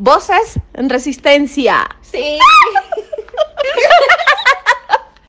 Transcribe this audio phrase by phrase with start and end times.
[0.00, 1.86] Voces en resistencia.
[2.00, 2.38] Sí.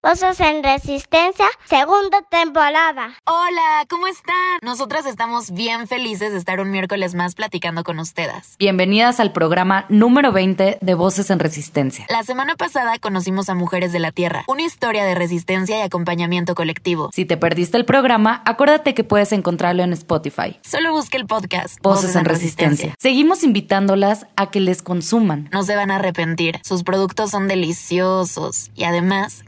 [0.04, 3.12] Voces en Resistencia, segunda temporada.
[3.28, 4.58] Hola, ¿cómo están?
[4.64, 8.56] Nosotras estamos bien felices de estar un miércoles más platicando con ustedes.
[8.58, 12.08] Bienvenidas al programa número 20 de Voces en Resistencia.
[12.10, 16.56] La semana pasada conocimos a Mujeres de la Tierra, una historia de resistencia y acompañamiento
[16.56, 17.12] colectivo.
[17.14, 20.60] Si te perdiste el programa, acuérdate que puedes encontrarlo en Spotify.
[20.64, 22.96] Solo busque el podcast Voces, en, Resistencia.
[22.98, 25.48] Seguimos invitándolas a que les consuman.
[25.52, 26.60] No se van a arrepentir.
[26.64, 29.44] Sus productos son deliciosos y además,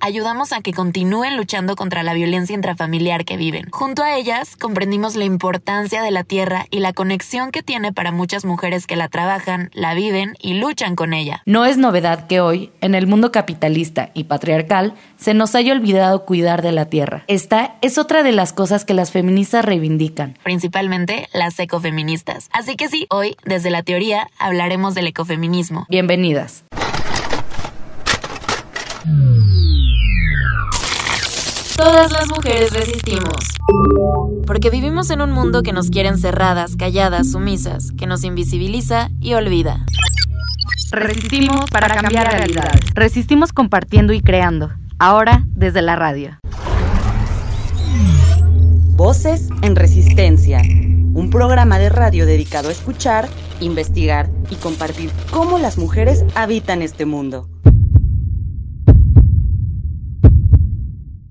[0.00, 3.68] ayudamos a que continúen luchando contra la violencia intrafamiliar que viven.
[3.70, 8.12] Junto a ellas, comprendimos la importancia de la tierra y la conexión que tiene para
[8.12, 11.42] muchas mujeres que la trabajan, la viven y luchan con ella.
[11.46, 16.24] No es novedad que hoy, en el mundo capitalista y patriarcal, se nos haya olvidado
[16.24, 17.24] cuidar de la tierra.
[17.28, 20.36] Esta es otra de las cosas que las feministas reivindican.
[20.42, 22.48] Principalmente las ecofeministas.
[22.52, 25.86] Así que sí, hoy, desde la teoría, hablaremos del ecofeminismo.
[25.88, 26.64] Bienvenidas.
[31.76, 33.36] Todas las mujeres resistimos.
[34.46, 39.34] Porque vivimos en un mundo que nos quiere encerradas, calladas, sumisas, que nos invisibiliza y
[39.34, 39.84] olvida.
[40.90, 42.80] Resistimos para cambiar realidades.
[42.94, 44.72] Resistimos compartiendo y creando.
[44.98, 46.38] Ahora desde la radio.
[48.96, 50.62] Voces en Resistencia.
[50.62, 53.28] Un programa de radio dedicado a escuchar,
[53.60, 57.48] investigar y compartir cómo las mujeres habitan este mundo.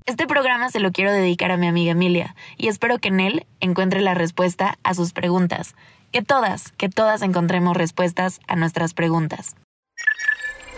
[0.06, 3.46] Este programa se lo quiero dedicar a mi amiga Emilia y espero que en él
[3.60, 5.76] encuentre la respuesta a sus preguntas.
[6.10, 9.54] Que todas, que todas encontremos respuestas a nuestras preguntas.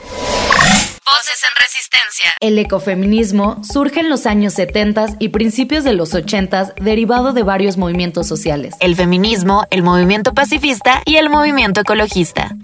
[0.03, 2.33] Voces en resistencia.
[2.41, 7.79] El ecofeminismo surge en los años 70 y principios de los 80 derivado de varios
[7.79, 8.75] movimientos sociales.
[8.81, 12.55] El feminismo, el movimiento pacifista y el movimiento ecologista.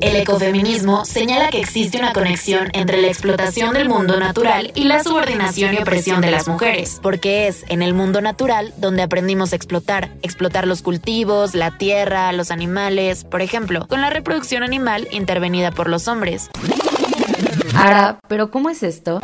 [0.00, 5.02] El ecofeminismo señala que existe una conexión entre la explotación del mundo natural y la
[5.04, 9.56] subordinación y opresión de las mujeres, porque es en el mundo natural donde aprendimos a
[9.56, 15.70] explotar, explotar los cultivos, la tierra, los animales, por ejemplo, con la reproducción animal intervenida
[15.70, 16.50] por los hombres.
[17.74, 19.20] Ahora, ¿pero cómo es esto?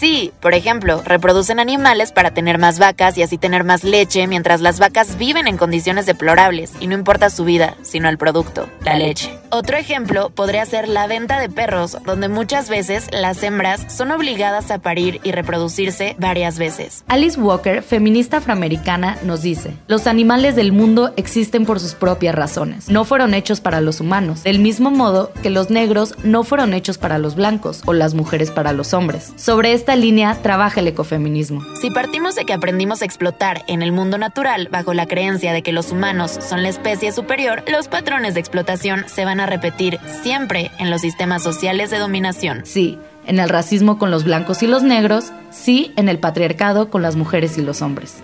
[0.00, 4.62] Sí, por ejemplo, reproducen animales para tener más vacas y así tener más leche, mientras
[4.62, 8.96] las vacas viven en condiciones deplorables y no importa su vida, sino el producto, la
[8.96, 9.39] leche.
[9.52, 14.70] Otro ejemplo podría ser la venta de perros, donde muchas veces las hembras son obligadas
[14.70, 17.04] a parir y reproducirse varias veces.
[17.08, 22.88] Alice Walker, feminista afroamericana, nos dice, los animales del mundo existen por sus propias razones,
[22.90, 26.96] no fueron hechos para los humanos, del mismo modo que los negros no fueron hechos
[26.96, 29.32] para los blancos o las mujeres para los hombres.
[29.34, 31.64] Sobre esta línea trabaja el ecofeminismo.
[31.80, 35.62] Si partimos de que aprendimos a explotar en el mundo natural bajo la creencia de
[35.62, 39.98] que los humanos son la especie superior, los patrones de explotación se van a repetir
[40.22, 42.62] siempre en los sistemas sociales de dominación.
[42.64, 47.02] Sí, en el racismo con los blancos y los negros, sí, en el patriarcado con
[47.02, 48.22] las mujeres y los hombres.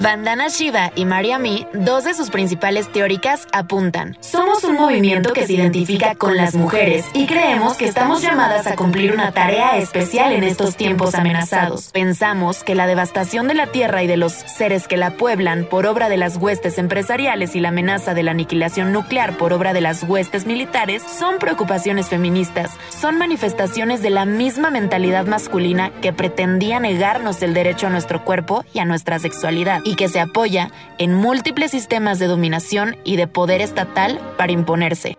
[0.00, 4.16] Vandana Shiva y Mariami, dos de sus principales teóricas, apuntan.
[4.20, 8.74] Somos un movimiento que se identifica con las mujeres y creemos que estamos llamadas a
[8.74, 11.90] cumplir una tarea especial en estos tiempos amenazados.
[11.92, 15.86] Pensamos que la devastación de la tierra y de los seres que la pueblan por
[15.86, 19.80] obra de las huestes empresariales y la amenaza de la aniquilación nuclear por obra de
[19.80, 26.80] las huestes militares son preocupaciones feministas, son manifestaciones de la misma mentalidad masculina que pretendía
[26.80, 31.14] negarnos el derecho a nuestro cuerpo y a nuestra sexualidad y que se apoya en
[31.14, 35.16] múltiples sistemas de dominación y de poder estatal para imponerse.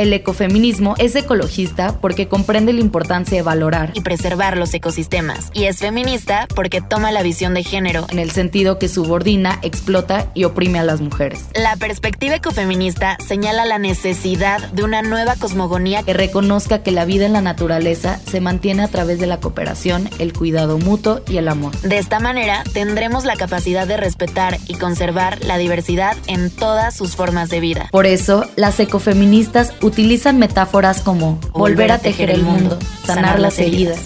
[0.00, 5.64] El ecofeminismo es ecologista porque comprende la importancia de valorar y preservar los ecosistemas, y
[5.64, 10.44] es feminista porque toma la visión de género en el sentido que subordina, explota y
[10.44, 11.48] oprime a las mujeres.
[11.52, 17.26] La perspectiva ecofeminista señala la necesidad de una nueva cosmogonía que reconozca que la vida
[17.26, 21.46] en la naturaleza se mantiene a través de la cooperación, el cuidado mutuo y el
[21.46, 21.78] amor.
[21.82, 27.16] De esta manera tendremos la capacidad de respetar y conservar la diversidad en todas sus
[27.16, 27.88] formas de vida.
[27.92, 33.98] Por eso, las ecofeministas utilizan metáforas como volver a tejer el mundo, sanar las heridas,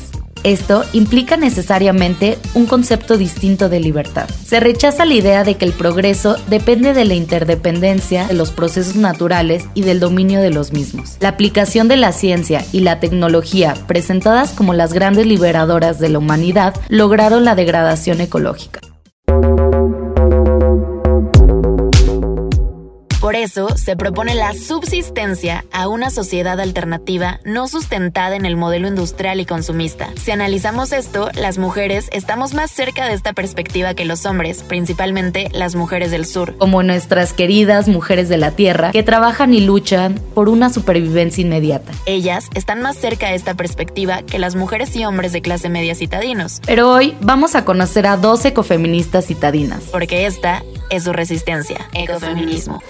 [0.42, 4.28] Esto implica necesariamente un concepto distinto de libertad.
[4.44, 8.96] Se rechaza la idea de que el progreso depende de la interdependencia de los procesos
[8.96, 11.16] naturales y del dominio de los mismos.
[11.20, 16.18] La aplicación de la ciencia y la tecnología, presentadas como las grandes liberadoras de la
[16.18, 18.80] humanidad, lograron la degradación ecológica.
[23.34, 28.86] Por eso se propone la subsistencia a una sociedad alternativa no sustentada en el modelo
[28.86, 30.10] industrial y consumista.
[30.22, 35.48] Si analizamos esto, las mujeres estamos más cerca de esta perspectiva que los hombres, principalmente
[35.52, 36.56] las mujeres del sur.
[36.58, 41.90] Como nuestras queridas mujeres de la Tierra, que trabajan y luchan por una supervivencia inmediata.
[42.06, 45.96] Ellas están más cerca de esta perspectiva que las mujeres y hombres de clase media
[45.96, 46.60] citadinos.
[46.66, 49.82] Pero hoy vamos a conocer a dos ecofeministas citadinas.
[49.90, 52.82] Porque esta es su resistencia, ecofeminismo.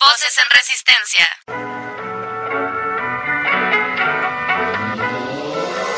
[0.00, 2.11] Voces en Resistencia.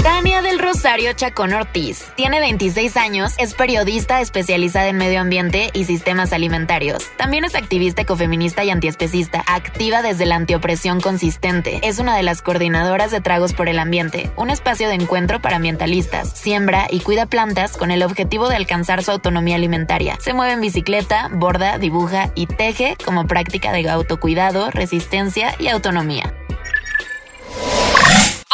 [0.05, 5.85] Tania del Rosario Chacón Ortiz tiene 26 años, es periodista especializada en medio ambiente y
[5.85, 7.11] sistemas alimentarios.
[7.17, 11.81] También es activista ecofeminista y antiespecista, activa desde la antiopresión consistente.
[11.83, 15.57] Es una de las coordinadoras de Tragos por el Ambiente, un espacio de encuentro para
[15.57, 16.33] ambientalistas.
[16.39, 20.19] Siembra y cuida plantas con el objetivo de alcanzar su autonomía alimentaria.
[20.21, 26.35] Se mueve en bicicleta, borda, dibuja y teje como práctica de autocuidado, resistencia y autonomía.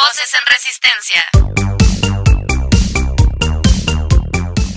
[0.00, 1.20] Voces en Resistencia.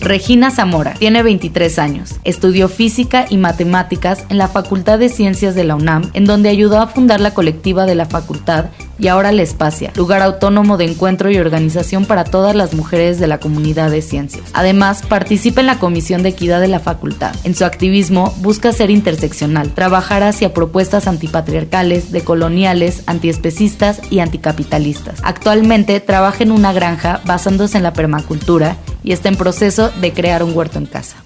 [0.02, 2.16] Regina Zamora tiene 23 años.
[2.26, 6.80] Estudió física y matemáticas en la Facultad de Ciencias de la UNAM, en donde ayudó
[6.80, 8.66] a fundar la colectiva de la facultad
[9.00, 13.28] y ahora la Espacia, lugar autónomo de encuentro y organización para todas las mujeres de
[13.28, 14.46] la comunidad de ciencias.
[14.54, 17.36] Además, participa en la Comisión de Equidad de la facultad.
[17.44, 25.20] En su activismo busca ser interseccional, trabajar hacia propuestas antipatriarcales, decoloniales, antiespecistas y anticapitalistas.
[25.24, 30.44] Actualmente trabaja en una granja basándose en la permacultura y está en proceso de crear
[30.44, 31.18] un huerto en casa.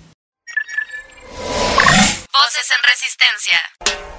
[2.32, 4.17] Voces en Resistencia.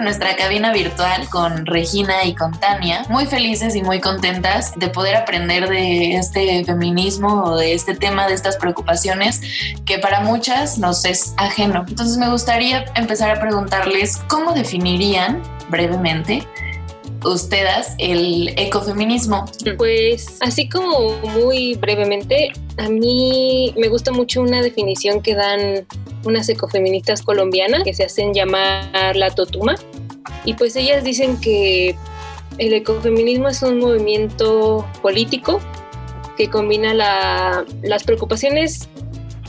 [0.00, 5.16] Nuestra cabina virtual con Regina y con Tania, muy felices y muy contentas de poder
[5.16, 9.40] aprender de este feminismo o de este tema, de estas preocupaciones
[9.84, 11.84] que para muchas nos es ajeno.
[11.88, 16.46] Entonces me gustaría empezar a preguntarles cómo definirían brevemente
[17.24, 19.44] ustedes el ecofeminismo.
[19.76, 25.86] Pues así como muy brevemente, a mí me gusta mucho una definición que dan
[26.24, 29.76] unas ecofeministas colombianas que se hacen llamar la Totuma.
[30.44, 31.96] Y pues ellas dicen que
[32.58, 35.60] el ecofeminismo es un movimiento político
[36.36, 38.88] que combina la- las preocupaciones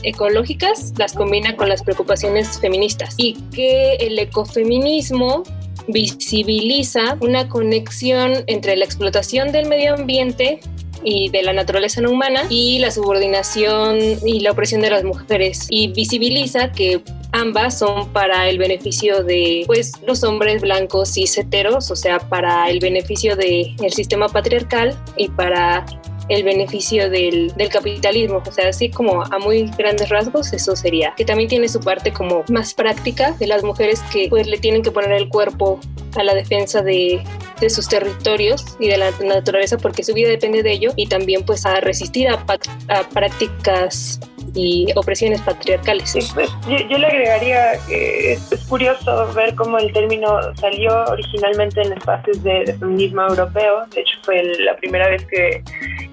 [0.02, 3.14] ecológicas, las combina con las preocupaciones feministas.
[3.16, 5.42] Y que el ecofeminismo
[5.88, 10.60] visibiliza una conexión entre la explotación del medio ambiente
[11.02, 15.66] y de la naturaleza no humana y la subordinación y la opresión de las mujeres.
[15.70, 17.02] Y visibiliza que
[17.32, 22.68] ambas son para el beneficio de pues los hombres blancos y heteros, o sea, para
[22.70, 25.86] el beneficio del sistema patriarcal y para
[26.30, 31.12] el beneficio del, del capitalismo, o sea, así como a muy grandes rasgos, eso sería.
[31.16, 34.82] Que también tiene su parte como más práctica de las mujeres que pues le tienen
[34.82, 35.80] que poner el cuerpo
[36.16, 37.22] a la defensa de,
[37.60, 41.44] de sus territorios y de la naturaleza porque su vida depende de ello y también
[41.44, 42.44] pues a resistir a,
[42.88, 44.20] a prácticas
[44.54, 46.12] y opresiones patriarcales.
[46.34, 51.92] Pues, yo, yo le agregaría que es, curioso ver cómo el término salió originalmente en
[51.92, 53.86] espacios de, feminismo europeo.
[53.94, 55.62] De hecho, fue el- la primera vez que,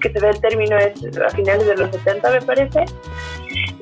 [0.00, 2.84] que se ve el término es a finales de los 70, me parece.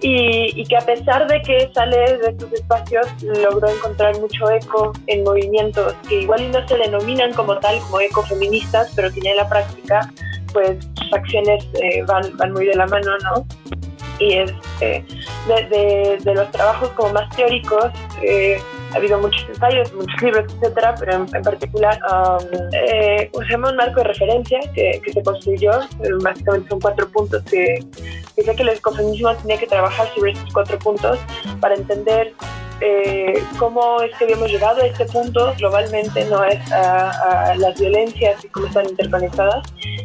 [0.03, 5.25] Y, que a pesar de que sale de estos espacios, logró encontrar mucho eco en
[5.25, 9.49] movimientos que igual no se denominan como tal, como ecofeministas, pero que ya en la
[9.49, 10.13] práctica,
[10.53, 13.47] pues sus acciones eh, van, van muy de la mano, ¿no?
[14.19, 15.05] Y este,
[15.47, 17.87] de, de, de los trabajos como más teóricos
[18.23, 18.61] eh,
[18.93, 23.77] ha habido muchos ensayos, muchos libros, etcétera, pero en, en particular um, eh, llama un
[23.77, 27.85] marco de referencia que, que se construyó, eh, básicamente son cuatro puntos que
[28.37, 31.19] dice que el ecofeminismo tenía que trabajar sobre estos cuatro puntos
[31.61, 32.33] para entender
[32.81, 37.79] eh, cómo es que habíamos llegado a este punto globalmente, no es a, a las
[37.79, 39.63] violencias y cómo están interconectadas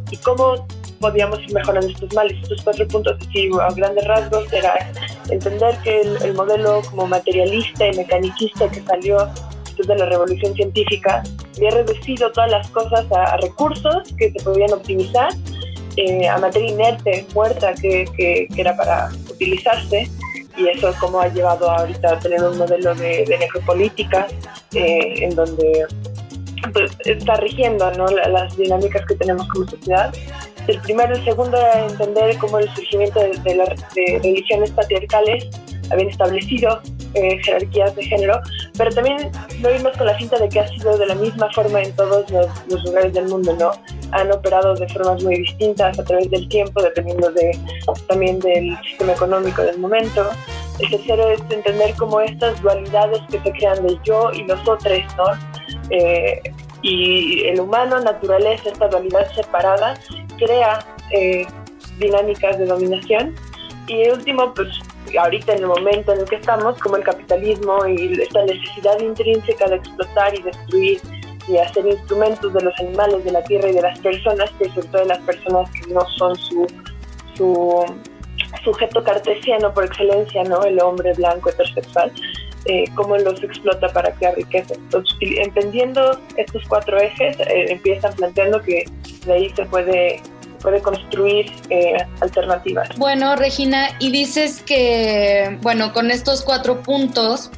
[0.10, 0.66] y cómo
[1.02, 2.38] podíamos ir mejorando estos males.
[2.42, 4.74] Estos cuatro puntos, así a grandes rasgos, era
[5.30, 9.28] entender que el, el modelo como materialista y mecanicista que salió
[9.66, 11.24] después de la revolución científica
[11.58, 15.30] había reducido todas las cosas a, recursos que se podían optimizar,
[15.98, 20.10] eh, a materia inerte, muerta, que, era para utilizarse
[20.58, 24.28] y eso como ha llevado ahorita a tener un modelo de, necropolítica
[24.74, 25.86] eh, en donde
[26.74, 28.06] pues, está rigiendo ¿no?
[28.08, 30.14] las dinámicas que tenemos como sociedad.
[30.72, 35.50] El primero, el segundo era entender cómo el surgimiento de, de religiones patriarcales
[35.92, 36.80] habían establecido
[37.14, 38.40] eh, jerarquías de género,
[38.78, 41.82] pero también lo vimos con la cinta de que ha sido de la misma forma
[41.82, 43.72] en todos los, lugares del mundo, ¿no?
[44.12, 47.52] Han operado de formas muy distintas a través del tiempo, dependiendo de,
[48.08, 50.30] también del sistema económico del momento.
[50.80, 55.00] El tercero es entender cómo estas dualidades que se crean del yo y los otros,
[55.18, 55.26] ¿no?
[55.90, 56.42] Eh,
[56.82, 59.96] y el humano, naturaleza, esta dualidad separada,
[60.44, 61.46] crea eh,
[62.00, 63.36] dinámicas de dominación.
[63.88, 64.70] Y último, pues
[65.20, 69.68] ahorita en el momento en el que estamos, como el capitalismo y esta necesidad intrínseca
[69.68, 71.00] de explotar y destruir
[71.48, 74.88] y hacer instrumentos de los animales, de la tierra y de las personas, que sobre
[74.88, 76.68] todo de las personas que no son su,
[77.36, 77.86] su
[78.64, 80.64] sujeto cartesiano por excelencia, ¿no?
[80.64, 82.12] El hombre blanco heterosexual,
[82.66, 84.76] eh, cómo los explota para crear riqueza.
[84.76, 88.86] Entonces, entendiendo estos cuatro ejes, eh, empiezan planteando que
[89.26, 90.22] de ahí se puede
[90.62, 92.90] puede construir eh, alternativas.
[92.98, 97.50] Bueno, Regina, y dices que, bueno, con estos cuatro puntos,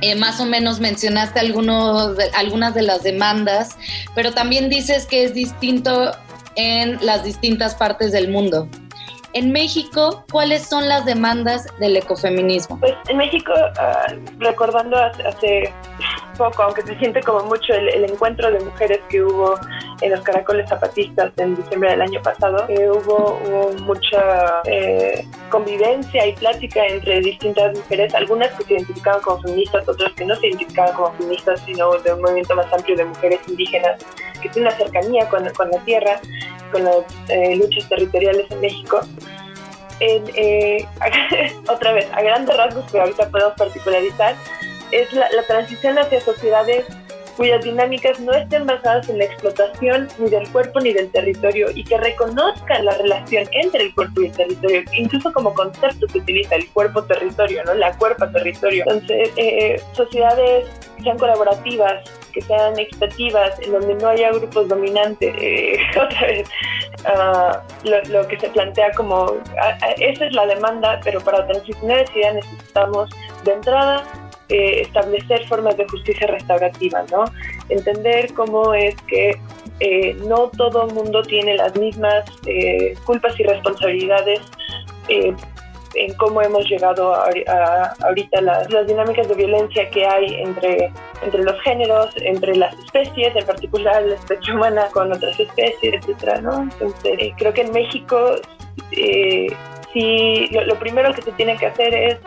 [0.00, 3.76] eh, más o menos mencionaste algunos algunas de las demandas,
[4.14, 6.12] pero también dices que es distinto
[6.56, 8.68] en las distintas partes del mundo.
[9.32, 12.80] En México, ¿cuáles son las demandas del ecofeminismo?
[12.80, 14.06] Pues en México, ah,
[14.38, 15.72] recordando hace,
[16.44, 19.54] aunque se siente como mucho el, encuentro de mujeres que hubo
[20.00, 23.40] en los caracoles zapatistas en diciembre del año pasado, hubo,
[23.82, 30.12] mucha eh, convivencia y plática entre distintas mujeres, algunas que se identificaban como feministas, otras
[30.12, 33.98] que no se identificaban como feministas, sino de un movimiento más amplio de mujeres indígenas
[34.40, 36.20] que tienen una cercanía con, la tierra
[36.72, 39.00] con las eh, luchas territoriales en México.
[40.00, 40.86] Eh,
[41.68, 44.34] otra vez, a grandes rasgos que ahorita podemos particularizar,
[44.92, 46.86] es la, transición hacia sociedades
[47.36, 51.84] cuyas dinámicas no estén basadas en la explotación ni del cuerpo ni del territorio y
[51.84, 56.56] que reconozcan la relación entre el cuerpo y el territorio, incluso como concepto se utiliza
[56.56, 57.74] el cuerpo-territorio, ¿no?
[57.74, 58.84] La cuerpa-territorio.
[58.86, 65.34] Entonces, eh, sociedades que sean colaborativas, que sean expectativas, en donde no haya grupos dominantes.
[65.40, 66.48] Eh, otra vez,
[67.06, 69.36] ah, lo, que se plantea como,
[69.96, 73.10] esa es la demanda, pero para transicionar esa idea necesitamos
[73.44, 74.04] de entrada
[74.50, 77.24] eh, establecer formas de justicia restaurativa, ¿no?
[77.68, 79.38] Entender cómo es que
[79.80, 82.24] eh, no todo mundo tiene las mismas
[83.04, 84.40] culpas y responsabilidades
[85.94, 90.92] en cómo hemos llegado a, ahorita las, dinámicas de violencia que hay entre,
[91.22, 96.40] entre los géneros, entre las especies, en particular la especie humana con otras especies, etcétera,
[96.40, 96.62] ¿no?
[96.62, 98.36] Entonces, creo que en México
[98.92, 99.48] eh,
[99.92, 102.18] sí, lo, primero que se tiene que hacer es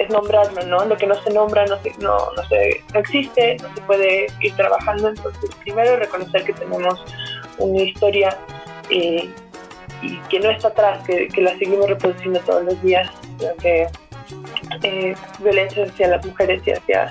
[0.00, 0.84] es nombrarlo, ¿no?
[0.86, 4.26] Lo que no se nombra no, se, no, no, se, no existe, no se puede
[4.40, 5.08] ir trabajando.
[5.08, 7.04] Entonces, primero reconocer que tenemos
[7.58, 8.36] una historia
[8.88, 9.28] eh,
[10.00, 13.10] y que no está atrás, que, la seguimos reproduciendo todos los días,
[13.60, 13.86] que
[14.82, 17.10] eh, violencia hacia las mujeres y hacia,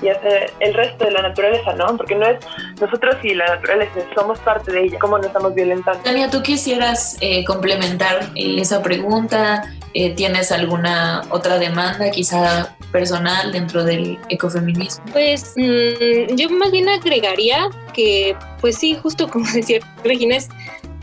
[0.00, 1.94] y hacia el resto de la naturaleza, ¿no?
[1.98, 2.38] Porque no es
[2.80, 6.02] nosotros y la naturaleza, somos parte de ella, ¿cómo nos estamos violentando?
[6.02, 9.64] Tania, ¿tú quisieras eh, complementar eh, esa pregunta?
[9.92, 15.04] ¿Tienes alguna otra demanda, quizá personal, dentro del ecofeminismo?
[15.12, 20.48] Pues mm, yo más bien agregaría que, pues sí, justo como decía Regina, es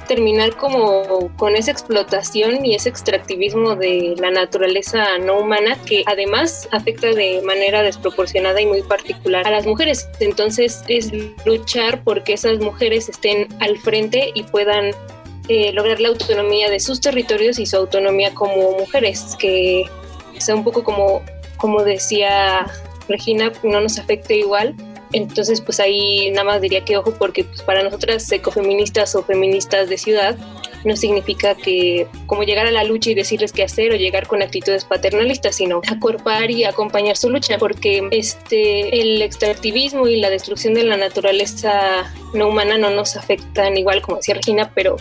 [0.10, 6.67] terminar como con esa explotación y ese extractivismo de la naturaleza no humana que además
[6.72, 10.10] afecta de manera desproporcionada y muy particular a las mujeres.
[10.19, 11.12] Entonces es
[11.46, 14.96] luchar porque esas mujeres estén al frente y puedan
[15.50, 19.84] eh, lograr la autonomía de sus territorios y su autonomía como mujeres, que
[20.38, 21.22] sea un poco como,
[21.58, 22.68] como decía
[23.08, 24.75] Regina, no nos afecte igual,
[25.12, 29.89] entonces, pues ahí nada más diría que ojo porque pues, para nosotras ecofeministas o feministas
[29.89, 30.38] de ciudad
[30.86, 34.41] no significa que como llegar a la lucha y decirles qué hacer o llegar con
[34.41, 40.75] actitudes paternalistas, sino acuerpar y acompañar su lucha, porque este el extractivismo y la destrucción
[40.75, 44.98] de la naturaleza no humana no nos afectan igual como decía Regina, pero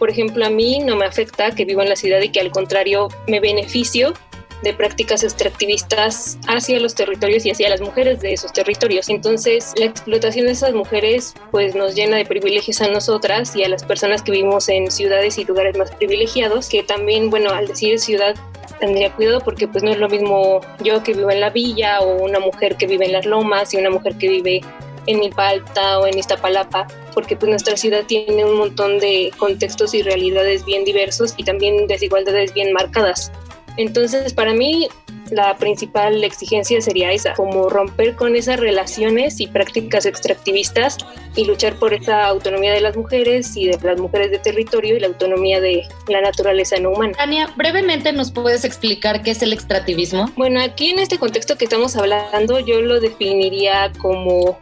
[0.00, 2.50] por ejemplo a mí no me afecta que vivo en la ciudad y que al
[2.50, 4.14] contrario me beneficio
[4.62, 9.08] de prácticas extractivistas hacia los territorios y hacia las mujeres de esos territorios.
[9.08, 13.68] Entonces, la explotación de esas mujeres pues nos llena de privilegios a nosotras y a
[13.68, 17.98] las personas que vivimos en ciudades y lugares más privilegiados, que también, bueno, al decir
[17.98, 18.34] ciudad
[18.80, 22.22] tendría cuidado porque pues no es lo mismo yo que vivo en la villa o
[22.22, 24.62] una mujer que vive en las lomas y una mujer que vive
[25.06, 30.02] en Mipalta o en Iztapalapa, porque pues nuestra ciudad tiene un montón de contextos y
[30.02, 33.32] realidades bien diversos y también desigualdades bien marcadas.
[33.76, 34.88] Entonces, para mí,
[35.30, 40.98] la principal exigencia sería esa, como romper con esas relaciones y prácticas extractivistas
[41.36, 45.00] y luchar por esa autonomía de las mujeres y de las mujeres de territorio y
[45.00, 47.12] la autonomía de la naturaleza no humana.
[47.16, 50.26] Tania, brevemente nos puedes explicar qué es el extractivismo.
[50.36, 54.58] Bueno, aquí en este contexto que estamos hablando, yo lo definiría como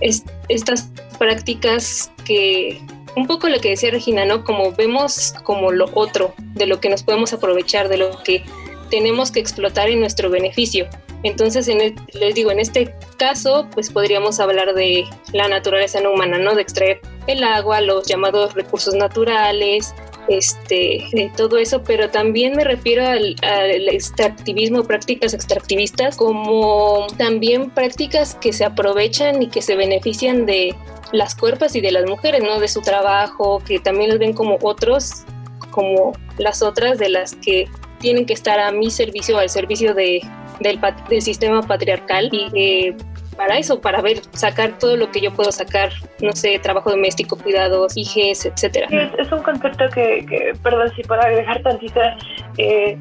[0.00, 2.80] estas prácticas que
[3.16, 4.44] un poco lo que decía Regina, ¿no?
[4.44, 8.42] Como vemos como lo otro, de lo que nos podemos aprovechar, de lo que
[8.90, 10.88] tenemos que explotar en nuestro beneficio.
[11.22, 16.38] Entonces, en les digo, en este caso, pues podríamos hablar de la naturaleza no humana,
[16.38, 16.54] ¿no?
[16.54, 19.94] De extraer el agua, los llamados recursos naturales,
[20.28, 28.34] este, todo eso, pero también me refiero al, al, extractivismo, prácticas extractivistas, como también prácticas
[28.34, 30.74] que se aprovechan y que se benefician de
[31.12, 32.58] las cuerpos y de las mujeres, ¿no?
[32.58, 35.24] De su trabajo, que también los ven como otros,
[35.70, 37.68] como las otras de las que
[38.00, 40.20] tienen que estar a mi servicio, al servicio de,
[40.60, 42.96] del, del sistema patriarcal y eh,
[43.36, 47.36] para eso, para ver, sacar todo lo que yo puedo sacar, no sé, trabajo doméstico,
[47.36, 48.88] cuidados, hijes, etcétera.
[49.18, 52.16] Es, un concepto que, perdón, si puedo agregar tantita,
[52.58, 52.98] eh,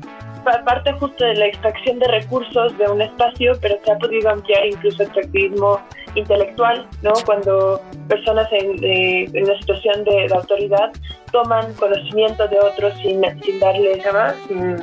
[0.66, 4.66] parte justo de la extracción de recursos de un espacio, pero se ha podido ampliar
[4.66, 5.80] incluso extractivismo
[6.16, 7.14] intelectual, ¿no?
[7.26, 10.92] Cuando personas en, eh, en una situación de, autoridad
[11.32, 14.02] toman conocimiento de otros sin, sin darle,
[14.48, 14.78] sin,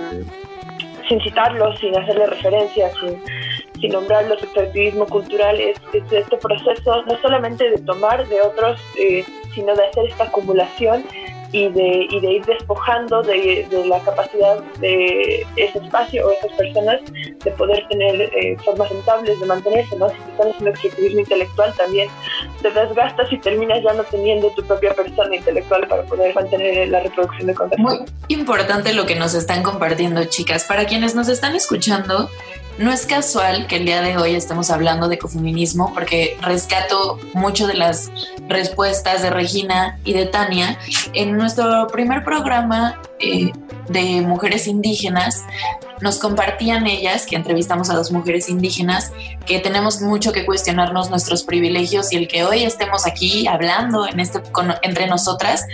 [1.09, 3.19] sin citarlos, sin hacerle referencias, sin,
[3.81, 9.75] sin nombrarlos, extractivismo cultural es, este proceso no solamente de tomar de otros, eh, sino
[9.75, 11.05] de hacer esta acumulación
[11.53, 16.53] y de, y de ir despojando de, de, la capacidad de ese espacio o esas
[16.53, 17.01] personas
[17.45, 20.09] de poder tener eh, formas rentables de mantenerse, ¿no?
[20.11, 22.09] Si estás haciendo extractivismo intelectual también
[22.63, 27.01] te desgastas y terminas ya no teniendo tu propia persona intelectual para poder mantener la
[27.01, 27.89] reproducción de contenido.
[27.89, 30.65] Muy importante lo que nos están compartiendo, chicas.
[30.65, 32.31] Para quienes nos están escuchando,
[32.79, 37.67] no es casual que el día de hoy estemos hablando de ecofeminismo porque rescato mucho
[37.67, 38.11] de las
[38.49, 40.79] respuestas de Regina y de Tania.
[41.13, 43.53] En nuestro primer programa eh,
[43.89, 45.45] de mujeres indígenas,
[46.01, 49.13] nos compartían ellas, que entrevistamos a dos mujeres indígenas,
[49.47, 54.21] que tenemos mucho que cuestionarnos nuestros privilegios y el que hoy estemos aquí hablando en
[54.21, 54.41] este,
[54.83, 55.67] entre nosotras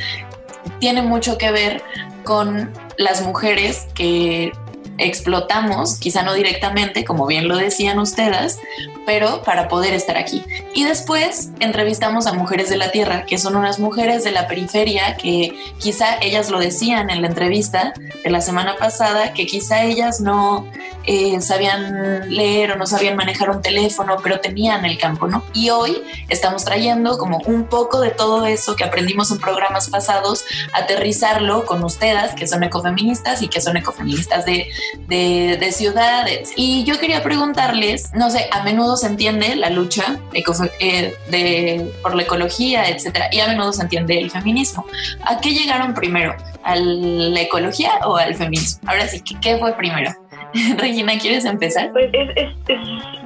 [0.81, 1.83] tiene mucho que ver
[2.25, 4.53] con las mujeres que
[4.99, 8.59] explotamos, quizá no directamente, como bien lo decían ustedes,
[9.05, 10.45] pero para poder estar aquí.
[10.75, 15.17] Y después entrevistamos a Mujeres de la Tierra, que son unas mujeres de la periferia
[15.17, 20.21] que quizá ellas lo decían en la entrevista de la semana pasada, que quizá ellas
[20.21, 20.67] no
[21.05, 25.45] eh, sabían leer o no sabían manejar un teléfono, pero tenían el campo, ¿no?
[25.55, 30.45] Y hoy estamos trayendo como un poco de todo eso que aprendimos en programas pasados,
[30.73, 34.69] aterrizarlo con ustedes, que son ecofeministas y que son ecofeministas de,
[35.09, 36.53] de, ciudades.
[36.57, 42.15] Y yo quería preguntarles, no sé, a menudo se entiende la lucha eh, de, por
[42.15, 44.87] la ecología, etcétera, y a menudo se entiende el feminismo.
[45.25, 46.35] ¿A qué llegaron primero?
[46.63, 48.89] ¿A la ecología o al feminismo?
[48.89, 50.13] Ahora sí, ¿qué fue primero?
[50.79, 51.91] Regina, ¿quieres empezar?
[51.93, 52.49] Pues es,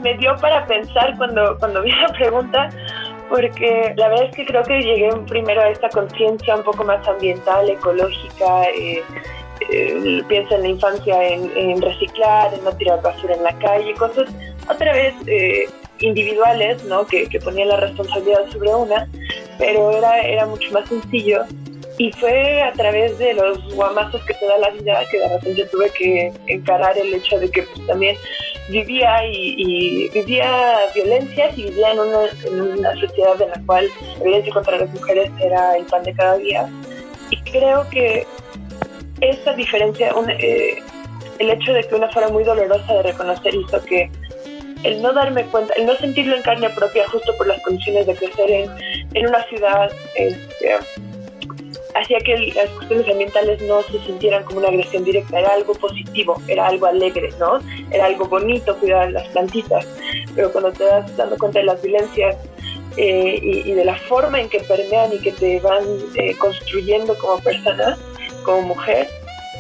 [0.03, 2.70] me dio para pensar cuando, cuando vi la pregunta,
[3.29, 7.07] porque la verdad es que creo que llegué primero a esta conciencia un poco más
[7.07, 9.03] ambiental, ecológica, eh,
[9.70, 14.29] eh, piensa en la infancia en, reciclar, en no tirar basura en la calle, cosas
[14.68, 15.68] otra vez eh,
[16.01, 17.07] individuales, ¿no?
[17.07, 19.09] Que, que, ponían la responsabilidad sobre una,
[19.59, 21.44] pero era, era mucho más sencillo.
[21.99, 25.66] Y fue a través de los guamazos que te da la vida que de repente
[25.66, 28.16] tuve que encarar el hecho de que pues, también
[28.70, 34.25] vivía y, vivía violencias y vivía en una, en una sociedad en la cual la
[34.25, 36.70] violencia contra las mujeres era el pan de cada día.
[37.31, 38.27] Y creo que
[39.20, 40.78] esta diferencia, eh,
[41.38, 44.11] el hecho de que una fuera muy dolorosa de reconocer hizo que
[44.83, 48.14] el no darme cuenta, el no sentirlo en carne propia justo por las condiciones de
[48.14, 48.70] crecer en,
[49.14, 50.76] en una ciudad, este,
[51.94, 56.40] hacía que las cuestiones ambientales no se sintieran como una agresión directa, era algo positivo,
[56.48, 57.59] era algo alegre, ¿no?
[57.90, 59.87] Era algo bonito cuidar las plantitas,
[60.35, 62.37] pero cuando te das dando cuenta de las violencias
[62.96, 65.85] eh, y, de la forma en que permean y que te van
[66.16, 67.96] eh, construyendo como persona,
[68.44, 69.09] como mujer,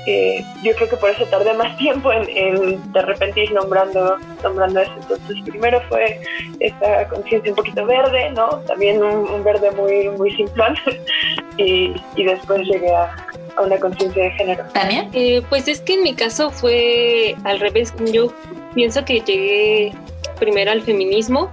[0.06, 4.80] eh, yo creo que por eso tardé más tiempo en, de repente ir nombrando, nombrando
[4.80, 4.92] eso.
[5.00, 6.20] Entonces, primero fue
[6.60, 8.48] esta conciencia un poquito verde, ¿no?
[8.66, 10.74] También un, verde muy, muy simplón.
[11.56, 13.14] y, y después llegué a,
[13.56, 14.64] a una conciencia de género.
[14.72, 15.08] ¿Tania?
[15.12, 17.92] Eh, pues es que en mi caso fue al revés.
[18.12, 18.32] Yo
[18.74, 19.92] pienso que llegué
[20.38, 21.50] primero al feminismo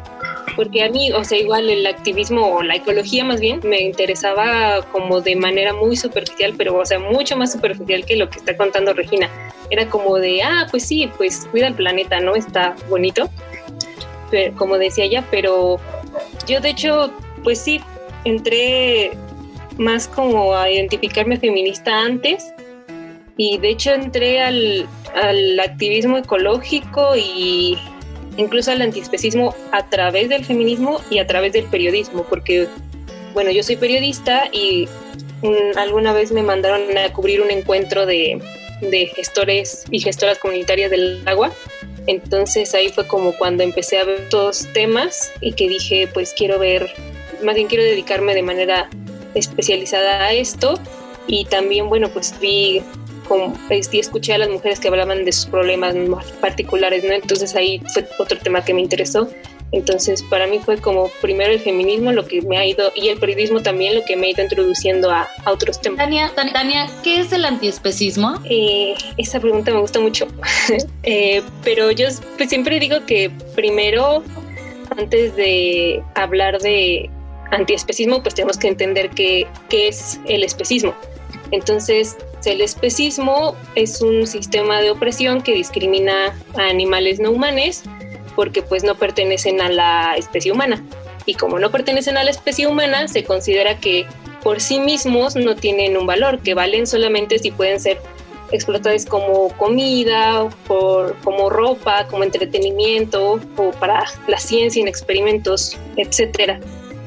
[0.57, 4.81] porque a mí, o sea, igual el activismo o la ecología más bien me interesaba
[4.91, 8.57] como de manera muy superficial, pero o sea, mucho más superficial que lo que está
[8.57, 9.29] contando Regina.
[9.69, 12.35] Era como de, ah, pues sí, pues cuida el planeta, ¿no?
[12.35, 13.29] Está bonito,
[14.57, 15.79] como decía ella, pero
[16.47, 17.79] yo de hecho, pues sí,
[18.25, 19.11] entré
[19.77, 22.51] más como a identificarme feminista antes
[23.37, 27.77] y de hecho entré al, al activismo ecológico y
[28.37, 32.67] incluso al antiespecismo a través del feminismo y a través del periodismo, porque,
[33.33, 34.87] bueno, yo soy periodista y
[35.75, 38.41] alguna vez me mandaron a cubrir un encuentro de,
[38.81, 41.51] de gestores y gestoras comunitarias del agua.
[42.07, 46.57] Entonces ahí fue como cuando empecé a ver todos temas y que dije, pues quiero
[46.57, 46.89] ver,
[47.43, 48.89] más bien quiero dedicarme de manera
[49.35, 50.79] especializada a esto.
[51.27, 52.81] Y también, bueno, pues vi
[53.69, 55.95] y escuché a las mujeres que hablaban de sus problemas
[56.41, 57.13] particulares, ¿no?
[57.13, 59.29] Entonces ahí fue otro tema que me interesó.
[59.71, 63.19] Entonces, para mí fue como primero el feminismo lo que me ha ido, y el
[63.19, 65.97] periodismo también lo que me ha ido introduciendo a, otros temas.
[65.97, 68.35] Tania, Tania, ¿qué es el antiespecismo?
[68.49, 70.27] Eh, esa pregunta me gusta mucho,
[71.03, 74.23] eh, pero yo pues, siempre digo que primero,
[74.97, 77.09] antes de hablar de
[77.51, 80.93] antiespecismo, pues tenemos que entender qué, qué es el especismo.
[81.51, 87.83] Entonces, el especismo es un sistema de opresión que discrimina a animales no humanos
[88.35, 90.83] porque pues no pertenecen a la especie humana.
[91.25, 94.05] Y como no pertenecen a la especie humana, se considera que
[94.43, 97.99] por sí mismos no tienen un valor, que valen solamente si pueden ser
[98.51, 106.59] explotados como comida, por, como ropa, como entretenimiento o para la ciencia en experimentos, etcétera.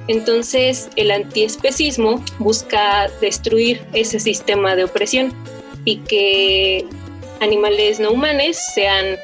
[0.08, 5.32] Entonces, el antiespecismo busca destruir ese sistema de opresión
[5.84, 6.84] y que
[7.40, 9.16] animales no humanos sean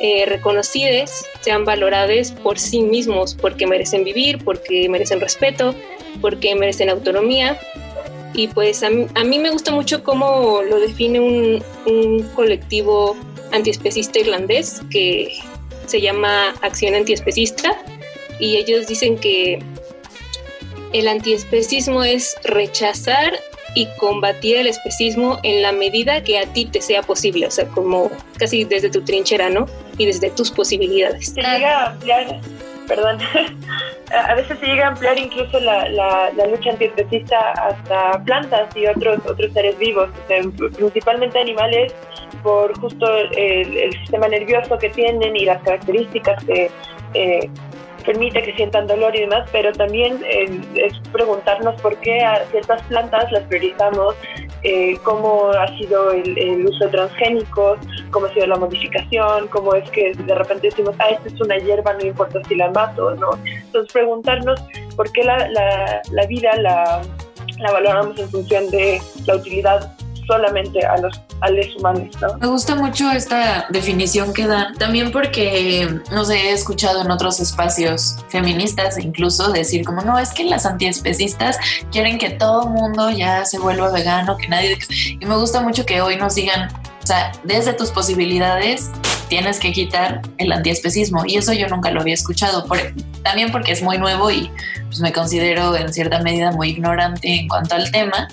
[0.00, 5.74] eh, reconocidos, sean valorados por sí mismos, porque merecen vivir, porque merecen respeto,
[6.20, 7.58] porque merecen autonomía.
[8.34, 13.16] Y pues a mí, me gusta mucho cómo lo define un, un colectivo
[13.52, 15.32] antiespecista irlandés que
[15.86, 17.78] se llama Acción Antiespecista
[18.40, 19.60] y ellos dicen que
[20.94, 23.34] el antiespecismo es rechazar
[23.74, 27.66] y combatir el especismo en la medida que a ti te sea posible, o sea,
[27.66, 29.66] como casi desde tu trinchera, ¿no?
[29.98, 31.34] Y desde tus posibilidades.
[31.34, 32.40] Se llega a ampliar,
[32.86, 33.18] perdón,
[34.28, 39.18] a veces se llega a ampliar incluso la, la, lucha antiespecista hasta plantas y otros,
[39.26, 40.10] otros seres vivos,
[40.76, 41.92] principalmente animales,
[42.44, 46.70] por justo el, sistema nervioso que tienen y las características que...
[47.14, 47.50] Eh,
[48.04, 52.82] permite que sientan dolor y demás, pero también eh, es preguntarnos por qué a ciertas
[52.82, 54.14] plantas las priorizamos,
[54.62, 57.78] eh, cómo ha sido el, uso de transgénicos,
[58.10, 61.56] cómo ha sido la modificación, cómo es que de repente decimos, ah, esta es una
[61.58, 63.30] hierba, no importa si la mato, ¿no?
[63.44, 64.60] Entonces preguntarnos
[64.96, 67.02] por qué la, la, la vida la,
[67.58, 69.92] la valoramos en función de la utilidad
[70.26, 72.16] solamente a los, a humanos.
[72.20, 72.38] ¿no?
[72.38, 77.40] Me gusta mucho esta definición que dan, también porque, no sé, he escuchado en otros
[77.40, 81.58] espacios feministas incluso decir como, no, es que las antiespecistas
[81.90, 84.78] quieren que todo mundo ya se vuelva vegano, que nadie...
[85.20, 86.68] Y me gusta mucho que hoy nos digan,
[87.02, 88.90] o sea, desde tus posibilidades
[89.28, 92.78] tienes que quitar el antiespecismo y eso yo nunca lo había escuchado, por,
[93.22, 94.50] también porque es muy nuevo y
[94.86, 98.28] pues me considero en cierta medida muy ignorante en cuanto al tema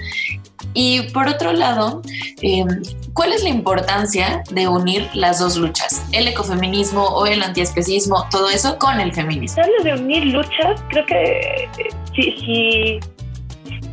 [0.74, 2.02] y por otro lado,
[2.42, 2.68] em,
[3.14, 6.04] ¿cuál es la importancia de unir las dos luchas?
[6.12, 9.64] El ecofeminismo o el antiespecismo, todo eso con el feminismo.
[9.64, 11.70] Hablo de unir luchas, creo que eh,
[12.16, 13.00] si, si,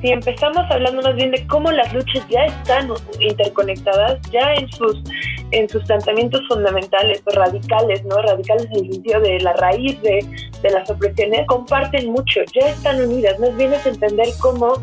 [0.00, 2.88] si empezamos hablando más bien de cómo las luchas ya están
[3.20, 5.02] interconectadas, ya en sus
[5.50, 8.16] en sus planteamientos fundamentales o radicales, ¿no?
[8.16, 10.24] Radicales en el sentido de la raíz de,
[10.62, 14.74] de las opresiones, comparten mucho, ya están unidas, más bien es entender cómo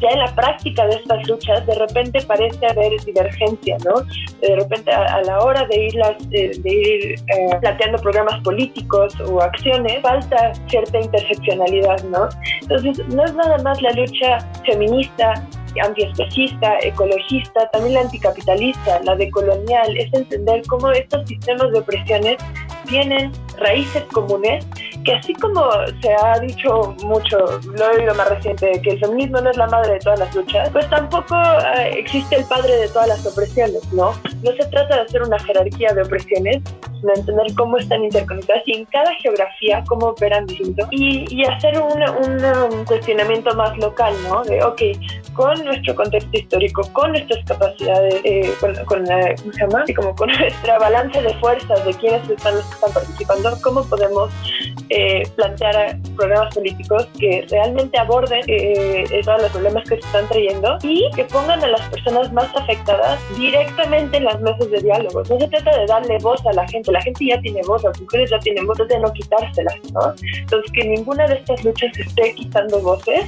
[0.00, 4.02] ya en la práctica de estas luchas de repente parece haber divergencia, ¿no?
[4.40, 9.40] De repente a, la hora de, irlas, eh, de ir eh, planteando programas políticos o
[9.40, 12.28] acciones, falta cierta interseccionalidad, ¿no?
[12.62, 15.34] Entonces, no es nada más la lucha feminista
[15.80, 22.36] antiespecista, ecologista, también la anticapitalista, la decolonial, es entender cómo estos sistemas de opresiones
[22.88, 24.64] tienen raíces comunes
[25.06, 25.62] que así como
[26.02, 29.68] se ha dicho mucho, lo he oído más reciente, que el feminismo no es la
[29.68, 31.36] madre de todas las luchas, pues tampoco
[31.78, 34.12] eh, existe el padre de todas las opresiones, ¿no?
[34.42, 36.62] No se trata de hacer una jerarquía de opresiones,
[37.02, 37.14] ¿no?
[37.14, 42.02] entender cómo están interconectadas y en cada geografía cómo operan distinto y, y hacer un,
[42.02, 44.42] un, cuestionamiento más local, ¿no?
[44.42, 44.82] De, ok,
[45.34, 49.84] con nuestro contexto histórico, con nuestras capacidades, eh, con, con la, ¿cómo se llama?
[49.94, 54.30] como con nuestra balance de fuerzas de quienes están están participando, cómo podemos
[54.90, 60.78] eh, plantear programas políticos que realmente aborden eh, todos los problemas que se están trayendo
[60.82, 65.22] y que pongan a las personas más afectadas directamente en las mesas de diálogo.
[65.28, 68.00] No se trata de darle voz a la gente, la gente ya tiene voz, las
[68.00, 70.14] mujeres ya tienen voz, de no quitárselas, ¿no?
[70.38, 73.24] Entonces, que ninguna de estas luchas esté quitando voces,